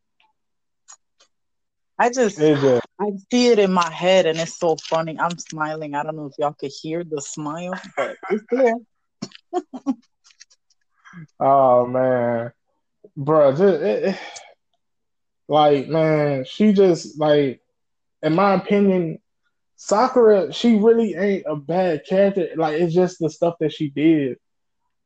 I 1.99 2.09
just, 2.09 2.39
just, 2.39 2.83
I 2.99 3.11
see 3.31 3.49
it 3.49 3.59
in 3.59 3.71
my 3.71 3.91
head, 3.91 4.25
and 4.25 4.39
it's 4.39 4.57
so 4.57 4.75
funny. 4.77 5.19
I'm 5.19 5.37
smiling. 5.37 5.93
I 5.93 6.01
don't 6.01 6.15
know 6.15 6.25
if 6.25 6.33
y'all 6.39 6.55
could 6.59 6.71
hear 6.81 7.03
the 7.03 7.21
smile, 7.21 7.79
but 7.95 8.15
it's 8.31 8.43
there. 8.49 8.73
oh 11.39 11.85
man, 11.85 12.51
bro, 13.15 13.51
just, 13.51 13.83
it, 13.83 14.03
it, 14.05 14.19
like 15.47 15.87
man, 15.87 16.45
she 16.45 16.73
just 16.73 17.19
like, 17.19 17.60
in 18.23 18.35
my 18.35 18.53
opinion, 18.53 19.19
Sakura, 19.75 20.53
she 20.53 20.75
really 20.77 21.15
ain't 21.15 21.45
a 21.47 21.55
bad 21.55 22.05
character. 22.07 22.49
Like 22.55 22.79
it's 22.79 22.93
just 22.93 23.19
the 23.19 23.29
stuff 23.29 23.55
that 23.59 23.73
she 23.73 23.89
did. 23.89 24.37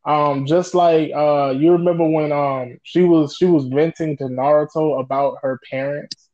Um, 0.03 0.45
just 0.45 0.75
like 0.75 1.11
uh, 1.15 1.53
you 1.57 1.71
remember 1.71 2.07
when 2.07 2.31
um 2.31 2.77
she 2.83 3.01
was 3.01 3.35
she 3.35 3.45
was 3.45 3.65
venting 3.65 4.17
to 4.17 4.25
Naruto 4.25 4.99
about 4.99 5.37
her 5.41 5.59
parents 5.69 6.29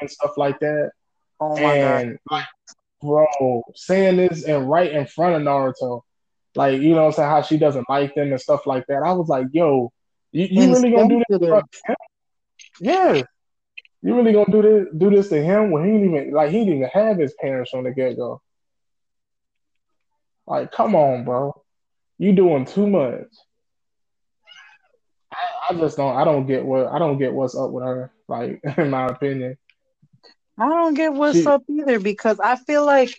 and 0.00 0.10
stuff 0.10 0.32
like 0.36 0.58
that. 0.60 0.90
Oh 1.38 1.60
my 1.60 1.76
and, 1.76 2.12
god! 2.12 2.18
Like, 2.30 2.46
bro, 3.00 3.62
saying 3.74 4.16
this 4.16 4.44
and 4.44 4.68
right 4.68 4.90
in 4.90 5.06
front 5.06 5.36
of 5.36 5.42
Naruto, 5.42 6.02
like 6.54 6.80
you 6.80 6.94
know, 6.94 7.06
I'm 7.06 7.12
saying 7.12 7.28
how 7.28 7.42
she 7.42 7.58
doesn't 7.58 7.88
like 7.88 8.14
them 8.14 8.30
and 8.32 8.40
stuff 8.40 8.66
like 8.66 8.86
that. 8.88 9.02
I 9.04 9.12
was 9.12 9.28
like, 9.28 9.46
yo, 9.52 9.92
you, 10.32 10.48
you 10.50 10.72
really 10.72 10.90
gonna 10.90 11.22
do 11.28 11.38
this? 11.38 11.62
Yeah, 12.80 13.22
you 14.02 14.14
really 14.16 14.32
gonna 14.32 14.50
do 14.50 14.62
this 14.62 14.86
do 14.96 15.10
this 15.10 15.28
to 15.28 15.42
him 15.42 15.70
when 15.70 15.84
he 15.84 15.92
didn't 15.92 16.14
even 16.14 16.32
like 16.32 16.50
he 16.50 16.60
didn't 16.60 16.76
even 16.76 16.90
have 16.92 17.18
his 17.18 17.34
parents 17.34 17.70
from 17.70 17.84
the 17.84 17.90
get 17.90 18.16
go? 18.16 18.40
Like, 20.46 20.72
come 20.72 20.94
on, 20.94 21.24
bro. 21.24 21.62
You 22.18 22.32
doing 22.32 22.64
too 22.64 22.86
much. 22.86 23.28
I, 25.32 25.36
I, 25.70 25.74
just 25.74 25.96
don't 25.96 26.16
I 26.16 26.24
don't 26.24 26.46
get 26.46 26.64
what 26.64 26.86
I 26.88 26.98
don't 26.98 27.18
get 27.18 27.32
what's 27.32 27.56
up 27.56 27.70
with 27.70 27.84
her, 27.84 28.12
like 28.26 28.60
in 28.78 28.90
my 28.90 29.06
opinion. 29.06 29.56
I 30.58 30.68
don't 30.68 30.94
get 30.94 31.12
what's 31.12 31.38
she, 31.38 31.46
up 31.46 31.62
either 31.68 32.00
because 32.00 32.40
I 32.40 32.56
feel 32.56 32.84
like 32.84 33.14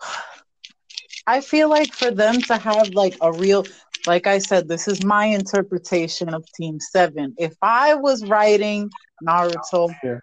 I 1.26 1.40
feel 1.40 1.70
like 1.70 1.94
for 1.94 2.10
them 2.10 2.40
to 2.42 2.56
have 2.56 2.90
like 2.90 3.16
a 3.22 3.32
real 3.32 3.64
like 4.06 4.26
I 4.26 4.38
said, 4.38 4.68
this 4.68 4.86
is 4.86 5.04
my 5.04 5.26
interpretation 5.26 6.34
of 6.34 6.44
Team 6.52 6.78
Seven. 6.80 7.34
If 7.38 7.54
I 7.62 7.94
was 7.94 8.24
writing 8.26 8.90
Naruto, 9.26 9.94
yeah. 10.02 10.18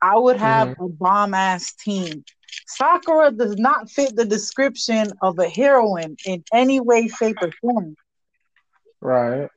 I 0.00 0.16
would 0.16 0.36
have 0.36 0.68
mm-hmm. 0.68 0.84
a 0.84 0.88
bomb 0.88 1.34
ass 1.34 1.72
team. 1.74 2.24
Sakura 2.66 3.30
does 3.30 3.56
not 3.56 3.90
fit 3.90 4.16
the 4.16 4.24
description 4.24 5.12
of 5.22 5.38
a 5.38 5.48
heroine 5.48 6.16
in 6.24 6.44
any 6.52 6.80
way, 6.80 7.08
shape, 7.08 7.36
or 7.42 7.50
form. 7.60 7.94
Right. 9.00 9.48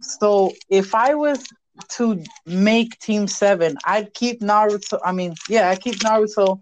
So 0.00 0.52
if 0.68 0.94
I 0.94 1.14
was 1.14 1.44
to 1.90 2.22
make 2.46 2.98
Team 2.98 3.26
Seven, 3.28 3.76
I'd 3.84 4.12
keep 4.14 4.40
Naruto. 4.40 4.98
I 5.04 5.12
mean, 5.12 5.34
yeah, 5.48 5.70
I 5.70 5.76
keep 5.76 5.96
Naruto. 6.00 6.60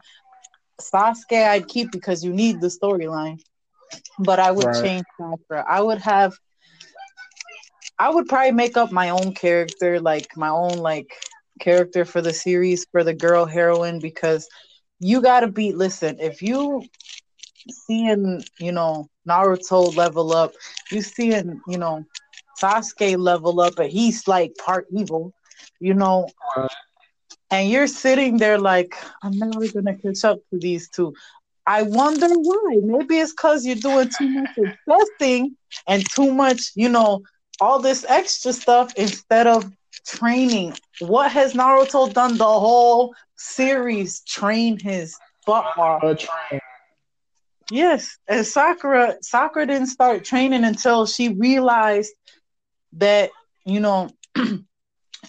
Sasuke, 0.81 1.47
I'd 1.47 1.69
keep 1.69 1.91
because 1.91 2.25
you 2.25 2.33
need 2.33 2.61
the 2.61 2.69
storyline. 2.69 3.41
But 4.19 4.39
I 4.39 4.51
would 4.51 4.67
right. 4.67 4.85
change 4.85 5.05
Sakura. 5.19 5.65
I 5.69 5.81
would 5.81 5.99
have 5.99 6.35
I 8.01 8.09
would 8.09 8.29
probably 8.29 8.53
make 8.53 8.79
up 8.79 8.91
my 8.91 9.11
own 9.11 9.35
character, 9.35 10.01
like 10.01 10.35
my 10.35 10.49
own 10.49 10.79
like 10.79 11.13
character 11.61 12.07
for 12.07 12.23
the 12.23 12.33
series 12.33 12.87
for 12.91 13.05
the 13.05 13.13
girl 13.13 13.45
heroine 13.45 13.99
because 14.01 14.49
you 15.01 15.21
gotta 15.21 15.49
be 15.49 15.73
listen, 15.73 16.19
if 16.19 16.41
you 16.41 16.83
seeing, 17.69 18.43
you 18.59 18.73
know, 18.73 19.07
Naruto 19.29 19.95
level 19.95 20.33
up, 20.33 20.53
you 20.91 21.03
seeing, 21.03 21.61
you 21.69 21.77
know, 21.77 22.03
Sasuke 22.59 23.19
level 23.19 23.61
up 23.61 23.79
and 23.79 23.93
he's 23.93 24.27
like 24.27 24.55
part 24.65 24.87
evil, 24.91 25.35
you 25.79 25.93
know, 25.93 26.27
and 27.51 27.69
you're 27.69 27.87
sitting 27.87 28.39
there 28.39 28.59
like, 28.59 28.97
I'm 29.23 29.37
never 29.39 29.69
gonna 29.69 29.97
catch 29.99 30.25
up 30.25 30.39
to 30.51 30.59
these 30.59 30.89
two. 30.89 31.13
I 31.67 31.83
wonder 31.83 32.29
why. 32.29 32.79
Maybe 32.83 33.19
it's 33.19 33.33
because 33.33 33.67
you're 33.67 33.77
doing 33.77 34.09
too 34.09 34.29
much 34.29 34.57
testing 34.89 35.55
and 35.87 36.03
too 36.11 36.33
much, 36.33 36.71
you 36.75 36.89
know, 36.89 37.21
all 37.61 37.81
this 37.81 38.05
extra 38.09 38.53
stuff 38.53 38.93
instead 38.97 39.47
of 39.47 39.71
training. 40.07 40.75
What 41.01 41.31
has 41.33 41.55
Naruto 41.55 42.13
done 42.13 42.37
the 42.37 42.45
whole 42.45 43.15
series? 43.37 44.21
Train 44.21 44.79
his 44.79 45.17
butt 45.47 45.67
off. 45.77 46.03
Yes, 47.71 48.19
and 48.27 48.45
Sakura 48.45 49.17
Sakura 49.23 49.67
didn't 49.67 49.87
start 49.89 50.25
training 50.25 50.65
until 50.65 51.07
she 51.07 51.29
realized 51.29 52.13
that 52.95 53.31
you 53.65 53.81
know 53.81 54.11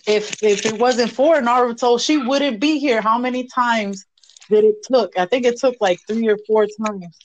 if 0.07 0.41
if 0.41 0.65
it 0.65 0.79
wasn't 0.79 1.11
for 1.11 1.35
Naruto, 1.41 2.03
she 2.03 2.17
wouldn't 2.17 2.59
be 2.59 2.79
here. 2.79 3.01
How 3.01 3.17
many 3.19 3.47
times 3.47 4.05
did 4.49 4.63
it 4.63 4.77
took? 4.83 5.17
I 5.17 5.25
think 5.25 5.45
it 5.45 5.59
took 5.59 5.75
like 5.79 5.99
three 6.07 6.27
or 6.27 6.37
four 6.47 6.67
times 6.85 7.17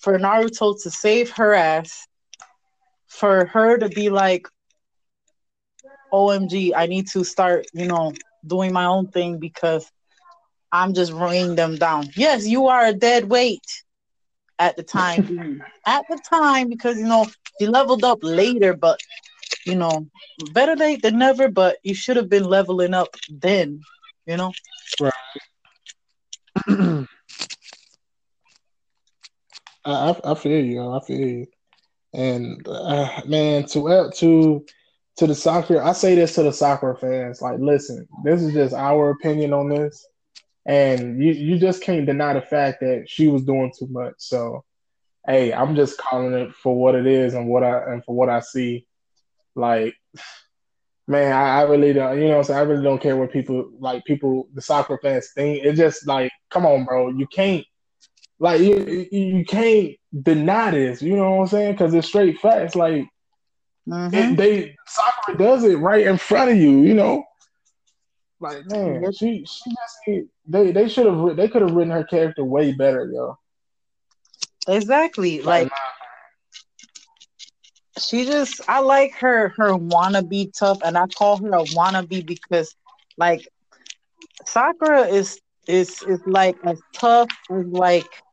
for 0.00 0.18
Naruto 0.18 0.80
to 0.82 0.90
save 0.90 1.30
her 1.30 1.54
ass, 1.54 2.06
for 3.14 3.46
her 3.46 3.78
to 3.78 3.88
be 3.88 4.10
like, 4.10 4.48
OMG, 6.12 6.72
I 6.74 6.86
need 6.86 7.08
to 7.08 7.24
start, 7.24 7.66
you 7.72 7.86
know, 7.86 8.12
doing 8.46 8.72
my 8.72 8.84
own 8.86 9.08
thing 9.08 9.38
because 9.38 9.90
I'm 10.72 10.94
just 10.94 11.12
weighing 11.12 11.56
them 11.56 11.76
down. 11.76 12.08
Yes, 12.16 12.46
you 12.46 12.66
are 12.66 12.86
a 12.86 12.92
dead 12.92 13.28
weight 13.30 13.66
at 14.58 14.76
the 14.76 14.82
time. 14.82 15.62
at 15.86 16.04
the 16.08 16.18
time, 16.28 16.68
because 16.68 16.98
you 16.98 17.06
know, 17.06 17.26
she 17.58 17.66
leveled 17.66 18.04
up 18.04 18.18
later, 18.22 18.74
but 18.74 18.98
you 19.64 19.74
know, 19.76 20.06
better 20.52 20.76
late 20.76 21.02
than 21.02 21.18
never, 21.18 21.48
but 21.48 21.76
you 21.82 21.94
should 21.94 22.16
have 22.16 22.28
been 22.28 22.44
leveling 22.44 22.94
up 22.94 23.16
then, 23.28 23.80
you 24.26 24.36
know? 24.36 24.52
Right. 25.00 25.12
I, 29.84 30.14
I 30.24 30.34
feel 30.34 30.64
you. 30.64 30.90
I 30.90 31.00
feel 31.00 31.28
you. 31.28 31.46
And 32.14 32.66
uh, 32.68 33.22
man, 33.26 33.64
to 33.66 33.88
uh, 33.88 34.10
to 34.18 34.64
to 35.16 35.26
the 35.26 35.34
Sakura, 35.34 35.84
I 35.84 35.92
say 35.92 36.14
this 36.14 36.36
to 36.36 36.44
the 36.44 36.52
Sakura 36.52 36.96
fans: 36.96 37.42
like, 37.42 37.58
listen, 37.58 38.06
this 38.22 38.40
is 38.40 38.52
just 38.52 38.72
our 38.72 39.10
opinion 39.10 39.52
on 39.52 39.68
this, 39.68 40.06
and 40.64 41.20
you 41.20 41.32
you 41.32 41.58
just 41.58 41.82
can't 41.82 42.06
deny 42.06 42.34
the 42.34 42.40
fact 42.40 42.80
that 42.80 43.06
she 43.08 43.26
was 43.26 43.42
doing 43.42 43.72
too 43.76 43.88
much. 43.88 44.14
So, 44.18 44.64
hey, 45.26 45.52
I'm 45.52 45.74
just 45.74 45.98
calling 45.98 46.34
it 46.34 46.54
for 46.54 46.76
what 46.76 46.94
it 46.94 47.06
is 47.06 47.34
and 47.34 47.48
what 47.48 47.64
I 47.64 47.92
and 47.92 48.04
for 48.04 48.14
what 48.14 48.28
I 48.28 48.38
see. 48.40 48.86
Like, 49.56 49.96
man, 51.08 51.32
I, 51.32 51.60
I 51.60 51.62
really 51.62 51.92
don't. 51.92 52.20
You 52.20 52.28
know, 52.28 52.42
saying 52.42 52.60
I 52.60 52.62
really 52.62 52.84
don't 52.84 53.02
care 53.02 53.16
what 53.16 53.32
people 53.32 53.70
like. 53.80 54.04
People, 54.04 54.48
the 54.54 54.62
Sakura 54.62 55.00
fans 55.02 55.30
think. 55.34 55.64
It's 55.64 55.78
just 55.78 56.06
like, 56.06 56.30
come 56.50 56.64
on, 56.64 56.84
bro, 56.84 57.08
you 57.08 57.26
can't. 57.26 57.66
Like 58.38 58.60
you, 58.60 59.06
you 59.10 59.44
can't 59.44 59.96
deny 60.22 60.70
this. 60.72 61.02
You 61.02 61.16
know 61.16 61.30
what 61.32 61.42
I'm 61.42 61.46
saying? 61.48 61.72
Because 61.72 61.94
it's 61.94 62.08
straight 62.08 62.38
facts. 62.40 62.74
Like 62.74 63.08
Mm-hmm. 63.88 64.16
It, 64.16 64.36
they 64.36 64.76
Sakura 64.86 65.36
does 65.36 65.64
it 65.64 65.76
right 65.76 66.06
in 66.06 66.16
front 66.16 66.50
of 66.50 66.56
you, 66.56 66.80
you 66.80 66.94
know. 66.94 67.24
Like 68.40 68.66
man, 68.66 69.12
she 69.12 69.44
she 69.46 69.70
just 69.70 70.28
they 70.46 70.70
they 70.72 70.88
should 70.88 71.06
have 71.06 71.36
they 71.36 71.48
could 71.48 71.62
have 71.62 71.72
written 71.72 71.92
her 71.92 72.04
character 72.04 72.44
way 72.44 72.72
better, 72.72 73.10
yo. 73.12 73.38
Exactly, 74.66 75.42
like, 75.42 75.70
like 75.70 75.72
she 77.98 78.24
just 78.24 78.60
I 78.68 78.80
like 78.80 79.12
her 79.16 79.50
her 79.50 79.74
wannabe 79.74 80.52
tough, 80.58 80.78
and 80.84 80.96
I 80.96 81.06
call 81.06 81.36
her 81.38 81.50
a 81.50 81.64
wannabe 81.64 82.26
because 82.26 82.74
like 83.18 83.46
Sakura 84.46 85.02
is 85.02 85.38
is 85.68 86.02
is 86.02 86.20
like 86.26 86.56
as 86.64 86.80
tough 86.94 87.28
as 87.50 87.66
like 87.66 88.23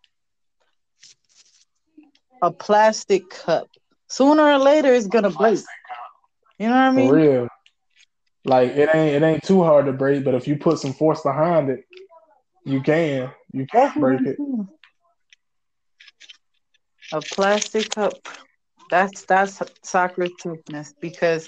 a 2.42 2.52
plastic 2.52 3.30
cup 3.30 3.70
sooner 4.08 4.44
or 4.44 4.58
later 4.58 4.94
it's 4.94 5.08
gonna 5.08 5.30
break. 5.30 5.60
You 6.60 6.68
know 6.68 6.76
what 6.76 6.82
I 6.82 6.92
mean? 6.92 7.10
For 7.10 7.16
real. 7.16 7.48
Like 8.46 8.72
it 8.72 8.90
ain't 8.94 9.24
it 9.24 9.26
ain't 9.26 9.44
too 9.44 9.64
hard 9.64 9.86
to 9.86 9.94
break, 9.94 10.24
but 10.24 10.34
if 10.34 10.48
you 10.48 10.58
put 10.58 10.80
some 10.80 10.94
force 10.94 11.22
behind 11.22 11.70
it, 11.70 11.86
you 12.66 12.82
can. 12.82 13.32
You 13.52 13.68
can 13.68 13.94
break 14.00 14.26
it. 14.26 14.38
A 17.14 17.22
plastic 17.22 17.90
cup. 17.92 18.14
That's 18.90 19.26
that's 19.26 19.62
Sakura 19.84 20.30
toughness 20.42 20.94
because 21.00 21.48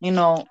you 0.00 0.12
know 0.12 0.46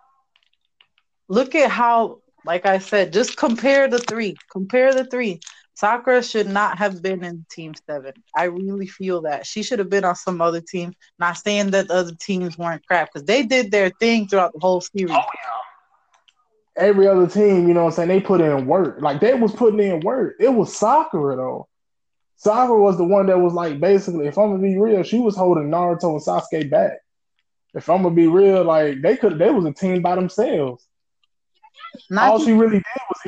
look 1.30 1.56
at 1.56 1.70
how 1.70 2.20
like 2.46 2.66
I 2.66 2.80
said, 2.80 3.14
just 3.14 3.38
compare 3.38 3.88
the 3.88 4.00
three. 4.00 4.36
Compare 4.52 4.94
the 4.94 5.06
three. 5.06 5.40
Sakura 5.76 6.22
should 6.22 6.48
not 6.48 6.78
have 6.78 7.02
been 7.02 7.24
in 7.24 7.46
Team 7.50 7.74
Seven. 7.88 8.14
I 8.36 8.46
really 8.46 8.88
feel 8.88 9.22
that 9.22 9.46
she 9.46 9.64
should 9.64 9.80
have 9.80 9.90
been 9.90 10.06
on 10.06 10.16
some 10.16 10.42
other 10.42 10.62
team. 10.62 10.94
Not 11.18 11.38
saying 11.38 11.72
that 11.72 11.88
the 11.88 11.96
other 11.96 12.16
teams 12.20 12.58
weren't 12.58 12.86
crap 12.86 13.12
because 13.12 13.26
they 13.26 13.44
did 13.44 13.72
their 13.72 13.90
thing 14.00 14.28
throughout 14.28 14.54
the 14.54 14.60
whole 14.60 14.82
series. 14.82 15.12
Oh, 15.12 15.16
yeah. 15.16 16.86
Every 16.86 17.08
other 17.08 17.28
team, 17.28 17.68
you 17.68 17.74
know 17.74 17.86
what 17.86 17.92
I'm 17.92 17.96
saying, 17.96 18.10
they 18.10 18.22
put 18.22 18.42
in 18.42 18.66
work. 18.66 18.98
Like 19.00 19.20
they 19.20 19.34
was 19.34 19.52
putting 19.54 19.80
in 19.80 20.00
work. 20.02 20.36
It 20.40 20.50
was 20.50 20.76
Sakura 20.76 21.36
though. 21.36 21.68
Sakura 22.36 22.82
was 22.82 22.98
the 22.98 23.04
one 23.04 23.28
that 23.28 23.40
was 23.40 23.54
like 23.54 23.80
basically, 23.80 24.28
if 24.28 24.38
I'm 24.38 24.52
gonna 24.52 24.62
be 24.62 24.78
real, 24.78 25.04
she 25.04 25.20
was 25.20 25.36
holding 25.36 25.70
Naruto 25.70 26.14
and 26.14 26.22
Sasuke 26.22 26.70
back. 26.70 26.98
If 27.76 27.90
I'm 27.90 28.04
gonna 28.04 28.16
be 28.16 28.28
real, 28.28 28.64
like 28.64 29.02
they 29.02 29.18
could, 29.18 29.38
they 29.38 29.50
was 29.50 29.66
a 29.66 29.72
team 29.72 30.02
by 30.02 30.16
themselves. 30.16 30.86
Not 32.10 32.32
All 32.32 32.40
she 32.40 32.54
really 32.54 32.78
did 32.78 33.02
was 33.10 33.20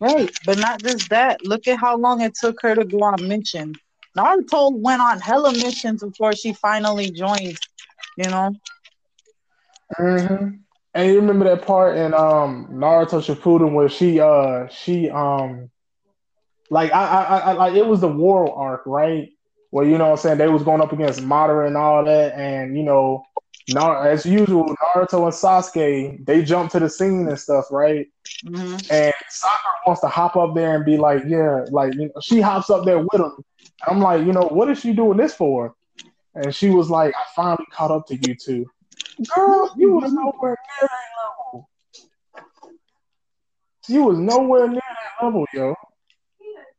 Right, 0.00 0.30
but 0.46 0.58
not 0.58 0.82
just 0.82 1.10
that. 1.10 1.44
Look 1.44 1.68
at 1.68 1.78
how 1.78 1.96
long 1.96 2.22
it 2.22 2.34
took 2.34 2.60
her 2.62 2.74
to 2.74 2.84
go 2.84 3.02
on 3.02 3.28
missions. 3.28 3.76
Naruto 4.16 4.72
went 4.72 5.02
on 5.02 5.20
hella 5.20 5.52
missions 5.52 6.02
before 6.02 6.32
she 6.32 6.52
finally 6.52 7.10
joined. 7.10 7.58
You 8.16 8.30
know. 8.30 8.52
Mm-hmm. 9.98 10.56
And 10.94 11.08
you 11.08 11.16
remember 11.20 11.44
that 11.44 11.66
part 11.66 11.96
in 11.96 12.14
um 12.14 12.68
Naruto 12.72 13.20
Shippuden 13.20 13.72
where 13.72 13.88
she 13.88 14.20
uh 14.20 14.68
she 14.68 15.10
um 15.10 15.70
like 16.70 16.92
I 16.92 17.04
I, 17.04 17.38
I 17.38 17.52
like 17.52 17.74
it 17.74 17.86
was 17.86 18.00
the 18.00 18.08
war 18.08 18.52
arc 18.56 18.82
right 18.86 19.28
where 19.70 19.84
you 19.84 19.98
know 19.98 20.06
what 20.06 20.12
I'm 20.12 20.16
saying 20.18 20.38
they 20.38 20.48
was 20.48 20.62
going 20.62 20.80
up 20.80 20.92
against 20.92 21.20
Madara 21.20 21.66
and 21.66 21.76
all 21.76 22.04
that 22.04 22.34
and 22.34 22.76
you 22.76 22.82
know 22.82 23.22
as 23.76 24.26
usual, 24.26 24.74
Naruto 24.76 25.24
and 25.24 25.32
Sasuke, 25.32 26.24
they 26.24 26.42
jump 26.42 26.70
to 26.72 26.80
the 26.80 26.88
scene 26.88 27.28
and 27.28 27.38
stuff, 27.38 27.66
right? 27.70 28.08
Mm-hmm. 28.44 28.92
And 28.92 29.12
Sakura 29.28 29.74
wants 29.86 30.00
to 30.02 30.08
hop 30.08 30.36
up 30.36 30.54
there 30.54 30.74
and 30.74 30.84
be 30.84 30.96
like, 30.96 31.22
yeah, 31.26 31.64
like 31.70 31.94
you 31.94 32.06
know, 32.06 32.20
she 32.22 32.40
hops 32.40 32.70
up 32.70 32.84
there 32.84 32.98
with 32.98 33.20
him. 33.20 33.32
I'm 33.86 34.00
like, 34.00 34.24
you 34.26 34.32
know, 34.32 34.48
what 34.48 34.70
is 34.70 34.80
she 34.80 34.92
doing 34.92 35.18
this 35.18 35.34
for? 35.34 35.74
And 36.34 36.54
she 36.54 36.70
was 36.70 36.90
like, 36.90 37.14
I 37.14 37.22
finally 37.34 37.66
caught 37.72 37.90
up 37.90 38.06
to 38.06 38.16
you 38.16 38.34
two. 38.34 38.66
Girl, 39.34 39.72
you 39.76 39.92
was 39.92 40.12
nowhere 40.12 40.56
near 40.80 40.88
that 40.88 41.00
level. 41.52 41.68
You 43.88 44.04
was 44.04 44.18
nowhere 44.18 44.68
near 44.68 44.80
that 44.80 45.24
level, 45.24 45.46
yo. 45.52 45.74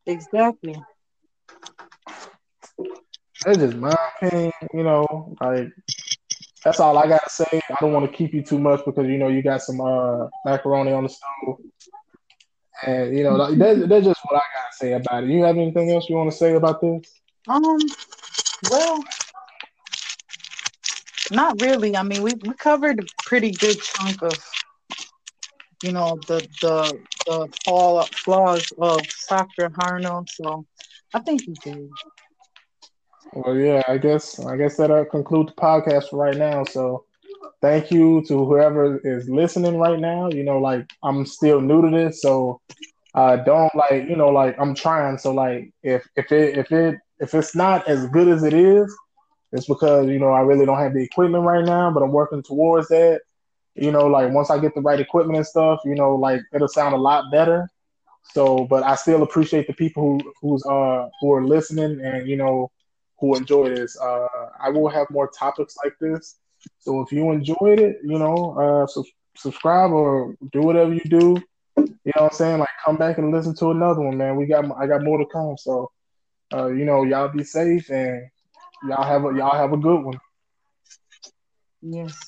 Exactly. 0.06 0.76
That's 3.46 3.58
just 3.58 3.76
my 3.76 3.96
opinion, 4.18 4.52
you 4.74 4.84
know, 4.84 5.36
like 5.42 5.70
that's 6.64 6.80
all 6.80 6.98
I 6.98 7.08
gotta 7.08 7.30
say. 7.30 7.62
I 7.70 7.76
don't 7.80 7.94
want 7.94 8.10
to 8.10 8.16
keep 8.16 8.34
you 8.34 8.44
too 8.44 8.60
much 8.60 8.82
because 8.86 9.08
you 9.08 9.18
know 9.18 9.28
you 9.28 9.42
got 9.42 9.62
some 9.62 9.82
uh, 9.82 10.28
macaroni 10.46 10.92
on 10.92 11.04
the 11.04 11.10
stove, 11.10 11.58
and 12.86 13.18
you 13.18 13.24
know 13.24 13.38
that, 13.38 13.90
that's 13.90 14.06
just 14.06 14.20
what 14.26 14.38
I 14.38 14.44
gotta 14.56 14.74
say 14.74 14.94
about 14.94 15.24
it. 15.24 15.30
You 15.30 15.44
have 15.44 15.58
anything 15.58 15.92
else 15.92 16.10
you 16.10 16.16
want 16.16 16.32
to 16.32 16.38
say 16.38 16.54
about 16.54 16.82
this? 16.82 17.22
Um, 17.48 17.78
well, 18.70 19.04
not 21.32 21.60
really. 21.62 21.96
I 21.96 22.04
mean, 22.04 22.22
we 22.22 22.34
we 22.34 22.54
covered 22.54 23.00
a 23.00 23.06
pretty 23.24 23.52
good 23.52 23.82
chunk 23.82 24.22
of 24.22 24.38
you 25.84 25.92
know 25.92 26.20
the 26.28 26.48
the 26.62 27.00
the 27.26 27.58
fall 27.66 28.04
flaws 28.04 28.72
of 28.78 29.02
Sakura 29.10 29.72
Haruno, 29.72 30.30
so 30.30 30.66
I 31.14 31.20
think 31.20 31.48
you 31.48 31.56
did. 31.56 31.90
Well, 33.34 33.56
yeah, 33.56 33.82
I 33.88 33.98
guess 33.98 34.40
I 34.40 34.58
guess 34.58 34.78
that'll 34.78 35.06
conclude 35.06 35.50
the 35.50 35.54
podcast 35.54 36.10
for 36.10 36.18
right 36.18 36.36
now. 36.36 36.64
So, 36.64 37.06
thank 37.62 37.92
you 37.92 38.24
to 38.28 38.46
whoever 38.46 39.00
is 39.04 39.30
listening 39.30 39.78
right 39.78 40.00
now. 40.00 40.30
You 40.30 40.44
know, 40.44 40.58
like 40.60 40.86
I'm 41.04 41.26
still 41.26 41.62
new 41.62 41.82
to 41.82 41.90
this, 41.96 42.22
so 42.22 42.60
uh, 43.16 43.38
don't 43.38 43.74
like 43.76 44.08
you 44.10 44.16
know 44.16 44.30
like 44.30 44.56
I'm 44.60 44.76
trying. 44.76 45.18
So 45.18 45.32
like 45.34 45.72
if 45.84 46.08
if 46.16 46.32
it 46.32 46.58
if 46.58 46.72
it 46.72 46.96
if 47.20 47.34
it's 47.34 47.56
not 47.56 47.88
as 47.88 48.08
good 48.08 48.28
as 48.28 48.44
it 48.44 48.54
is, 48.54 48.96
it's 49.52 49.68
because 49.68 50.08
you 50.08 50.20
know 50.20 50.30
I 50.32 50.42
really 50.42 50.66
don't 50.66 50.80
have 50.80 50.94
the 50.94 51.04
equipment 51.04 51.44
right 51.46 51.66
now, 51.66 51.92
but 51.92 52.04
I'm 52.04 52.12
working 52.12 52.44
towards 52.44 52.88
that. 52.90 53.22
You 53.76 53.92
know, 53.92 54.08
like 54.08 54.32
once 54.34 54.50
I 54.50 54.60
get 54.60 54.76
the 54.76 54.82
right 54.82 55.00
equipment 55.00 55.38
and 55.38 55.46
stuff, 55.46 55.80
you 55.86 55.96
know, 55.96 56.16
like 56.16 56.42
it'll 56.54 56.68
sound 56.68 56.94
a 56.96 56.98
lot 56.98 57.26
better. 57.32 57.68
So, 58.34 58.66
but 58.70 58.84
I 58.84 58.96
still 58.96 59.24
appreciate 59.24 59.68
the 59.68 59.74
people 59.74 60.04
who 60.20 60.34
who's 60.42 60.66
uh 60.66 61.08
who 61.20 61.32
are 61.34 61.46
listening 61.46 62.00
and 62.04 62.28
you 62.28 62.38
know 62.38 62.72
who 63.22 63.36
enjoy 63.36 63.70
this. 63.70 63.98
Uh, 64.00 64.28
I 64.62 64.70
will 64.70 64.90
have 64.90 65.08
more 65.10 65.30
topics 65.30 65.78
like 65.84 65.94
this. 66.02 66.38
So 66.80 67.02
if 67.02 67.12
you 67.12 67.32
enjoyed 67.32 67.80
it, 67.80 68.00
you 68.04 68.20
know, 68.20 68.58
uh, 68.60 68.88
so 68.88 69.06
subscribe 69.38 69.92
or 69.92 70.36
do 70.52 70.62
whatever 70.62 70.94
you 70.94 71.06
do. 71.06 71.42
You 71.78 72.14
know 72.16 72.24
what 72.24 72.32
I'm 72.34 72.38
saying? 72.38 72.60
Like 72.60 72.70
come 72.84 72.98
back 72.98 73.18
and 73.20 73.32
listen 73.32 73.56
to 73.58 73.72
another 73.72 74.02
one, 74.02 74.18
man. 74.18 74.36
We 74.36 74.48
got 74.48 74.66
I 74.78 74.88
got 74.88 75.04
more 75.04 75.20
to 75.20 75.26
come. 75.26 75.56
So 75.58 75.92
uh, 76.54 76.68
you 76.68 76.84
know, 76.84 77.04
y'all 77.04 77.30
be 77.30 77.44
safe 77.44 77.90
and 77.90 78.28
y'all 78.88 79.04
have 79.04 79.24
a 79.24 79.38
y'all 79.38 79.56
have 79.56 79.72
a 79.72 79.78
good 79.78 80.04
one. 80.04 80.20
Yes. 81.82 82.20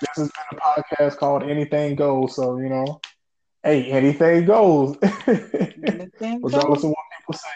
This 0.00 0.08
has 0.16 0.30
been 0.30 0.58
a 0.58 0.60
podcast 0.60 1.16
called 1.16 1.42
Anything 1.44 1.96
Goes. 1.96 2.36
So, 2.36 2.58
you 2.58 2.68
know, 2.68 3.00
hey, 3.62 3.84
anything 3.90 4.44
goes. 4.44 4.96
anything 5.26 6.42
Regardless 6.42 6.82
goes. 6.82 6.84
of 6.84 6.90
what 6.90 7.04
people 7.18 7.34
say. 7.34 7.48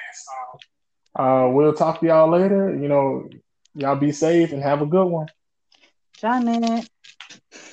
So 1.16 1.22
uh, 1.22 1.48
we'll 1.48 1.74
talk 1.74 2.00
to 2.00 2.06
y'all 2.06 2.30
later. 2.30 2.74
You 2.74 2.88
know, 2.88 3.28
y'all 3.74 3.96
be 3.96 4.12
safe 4.12 4.52
and 4.52 4.62
have 4.62 4.82
a 4.82 4.86
good 4.86 5.06
one. 5.06 5.28
Janet. 6.18 6.88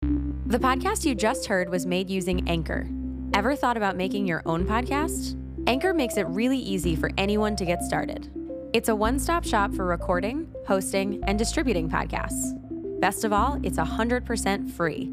the 0.00 0.58
podcast 0.58 1.04
you 1.04 1.14
just 1.14 1.46
heard 1.46 1.70
was 1.70 1.86
made 1.86 2.10
using 2.10 2.48
Anchor. 2.48 2.88
Ever 3.32 3.54
thought 3.54 3.76
about 3.76 3.96
making 3.96 4.26
your 4.26 4.42
own 4.44 4.66
podcast? 4.66 5.36
Anchor 5.66 5.94
makes 5.94 6.16
it 6.16 6.26
really 6.26 6.58
easy 6.58 6.96
for 6.96 7.10
anyone 7.16 7.54
to 7.56 7.64
get 7.64 7.82
started. 7.82 8.28
It's 8.72 8.88
a 8.88 8.94
one 8.94 9.18
stop 9.18 9.44
shop 9.44 9.74
for 9.74 9.84
recording, 9.84 10.52
hosting, 10.66 11.22
and 11.26 11.38
distributing 11.38 11.88
podcasts. 11.88 12.56
Best 13.00 13.24
of 13.24 13.32
all, 13.32 13.58
it's 13.62 13.78
100% 13.78 14.70
free. 14.70 15.12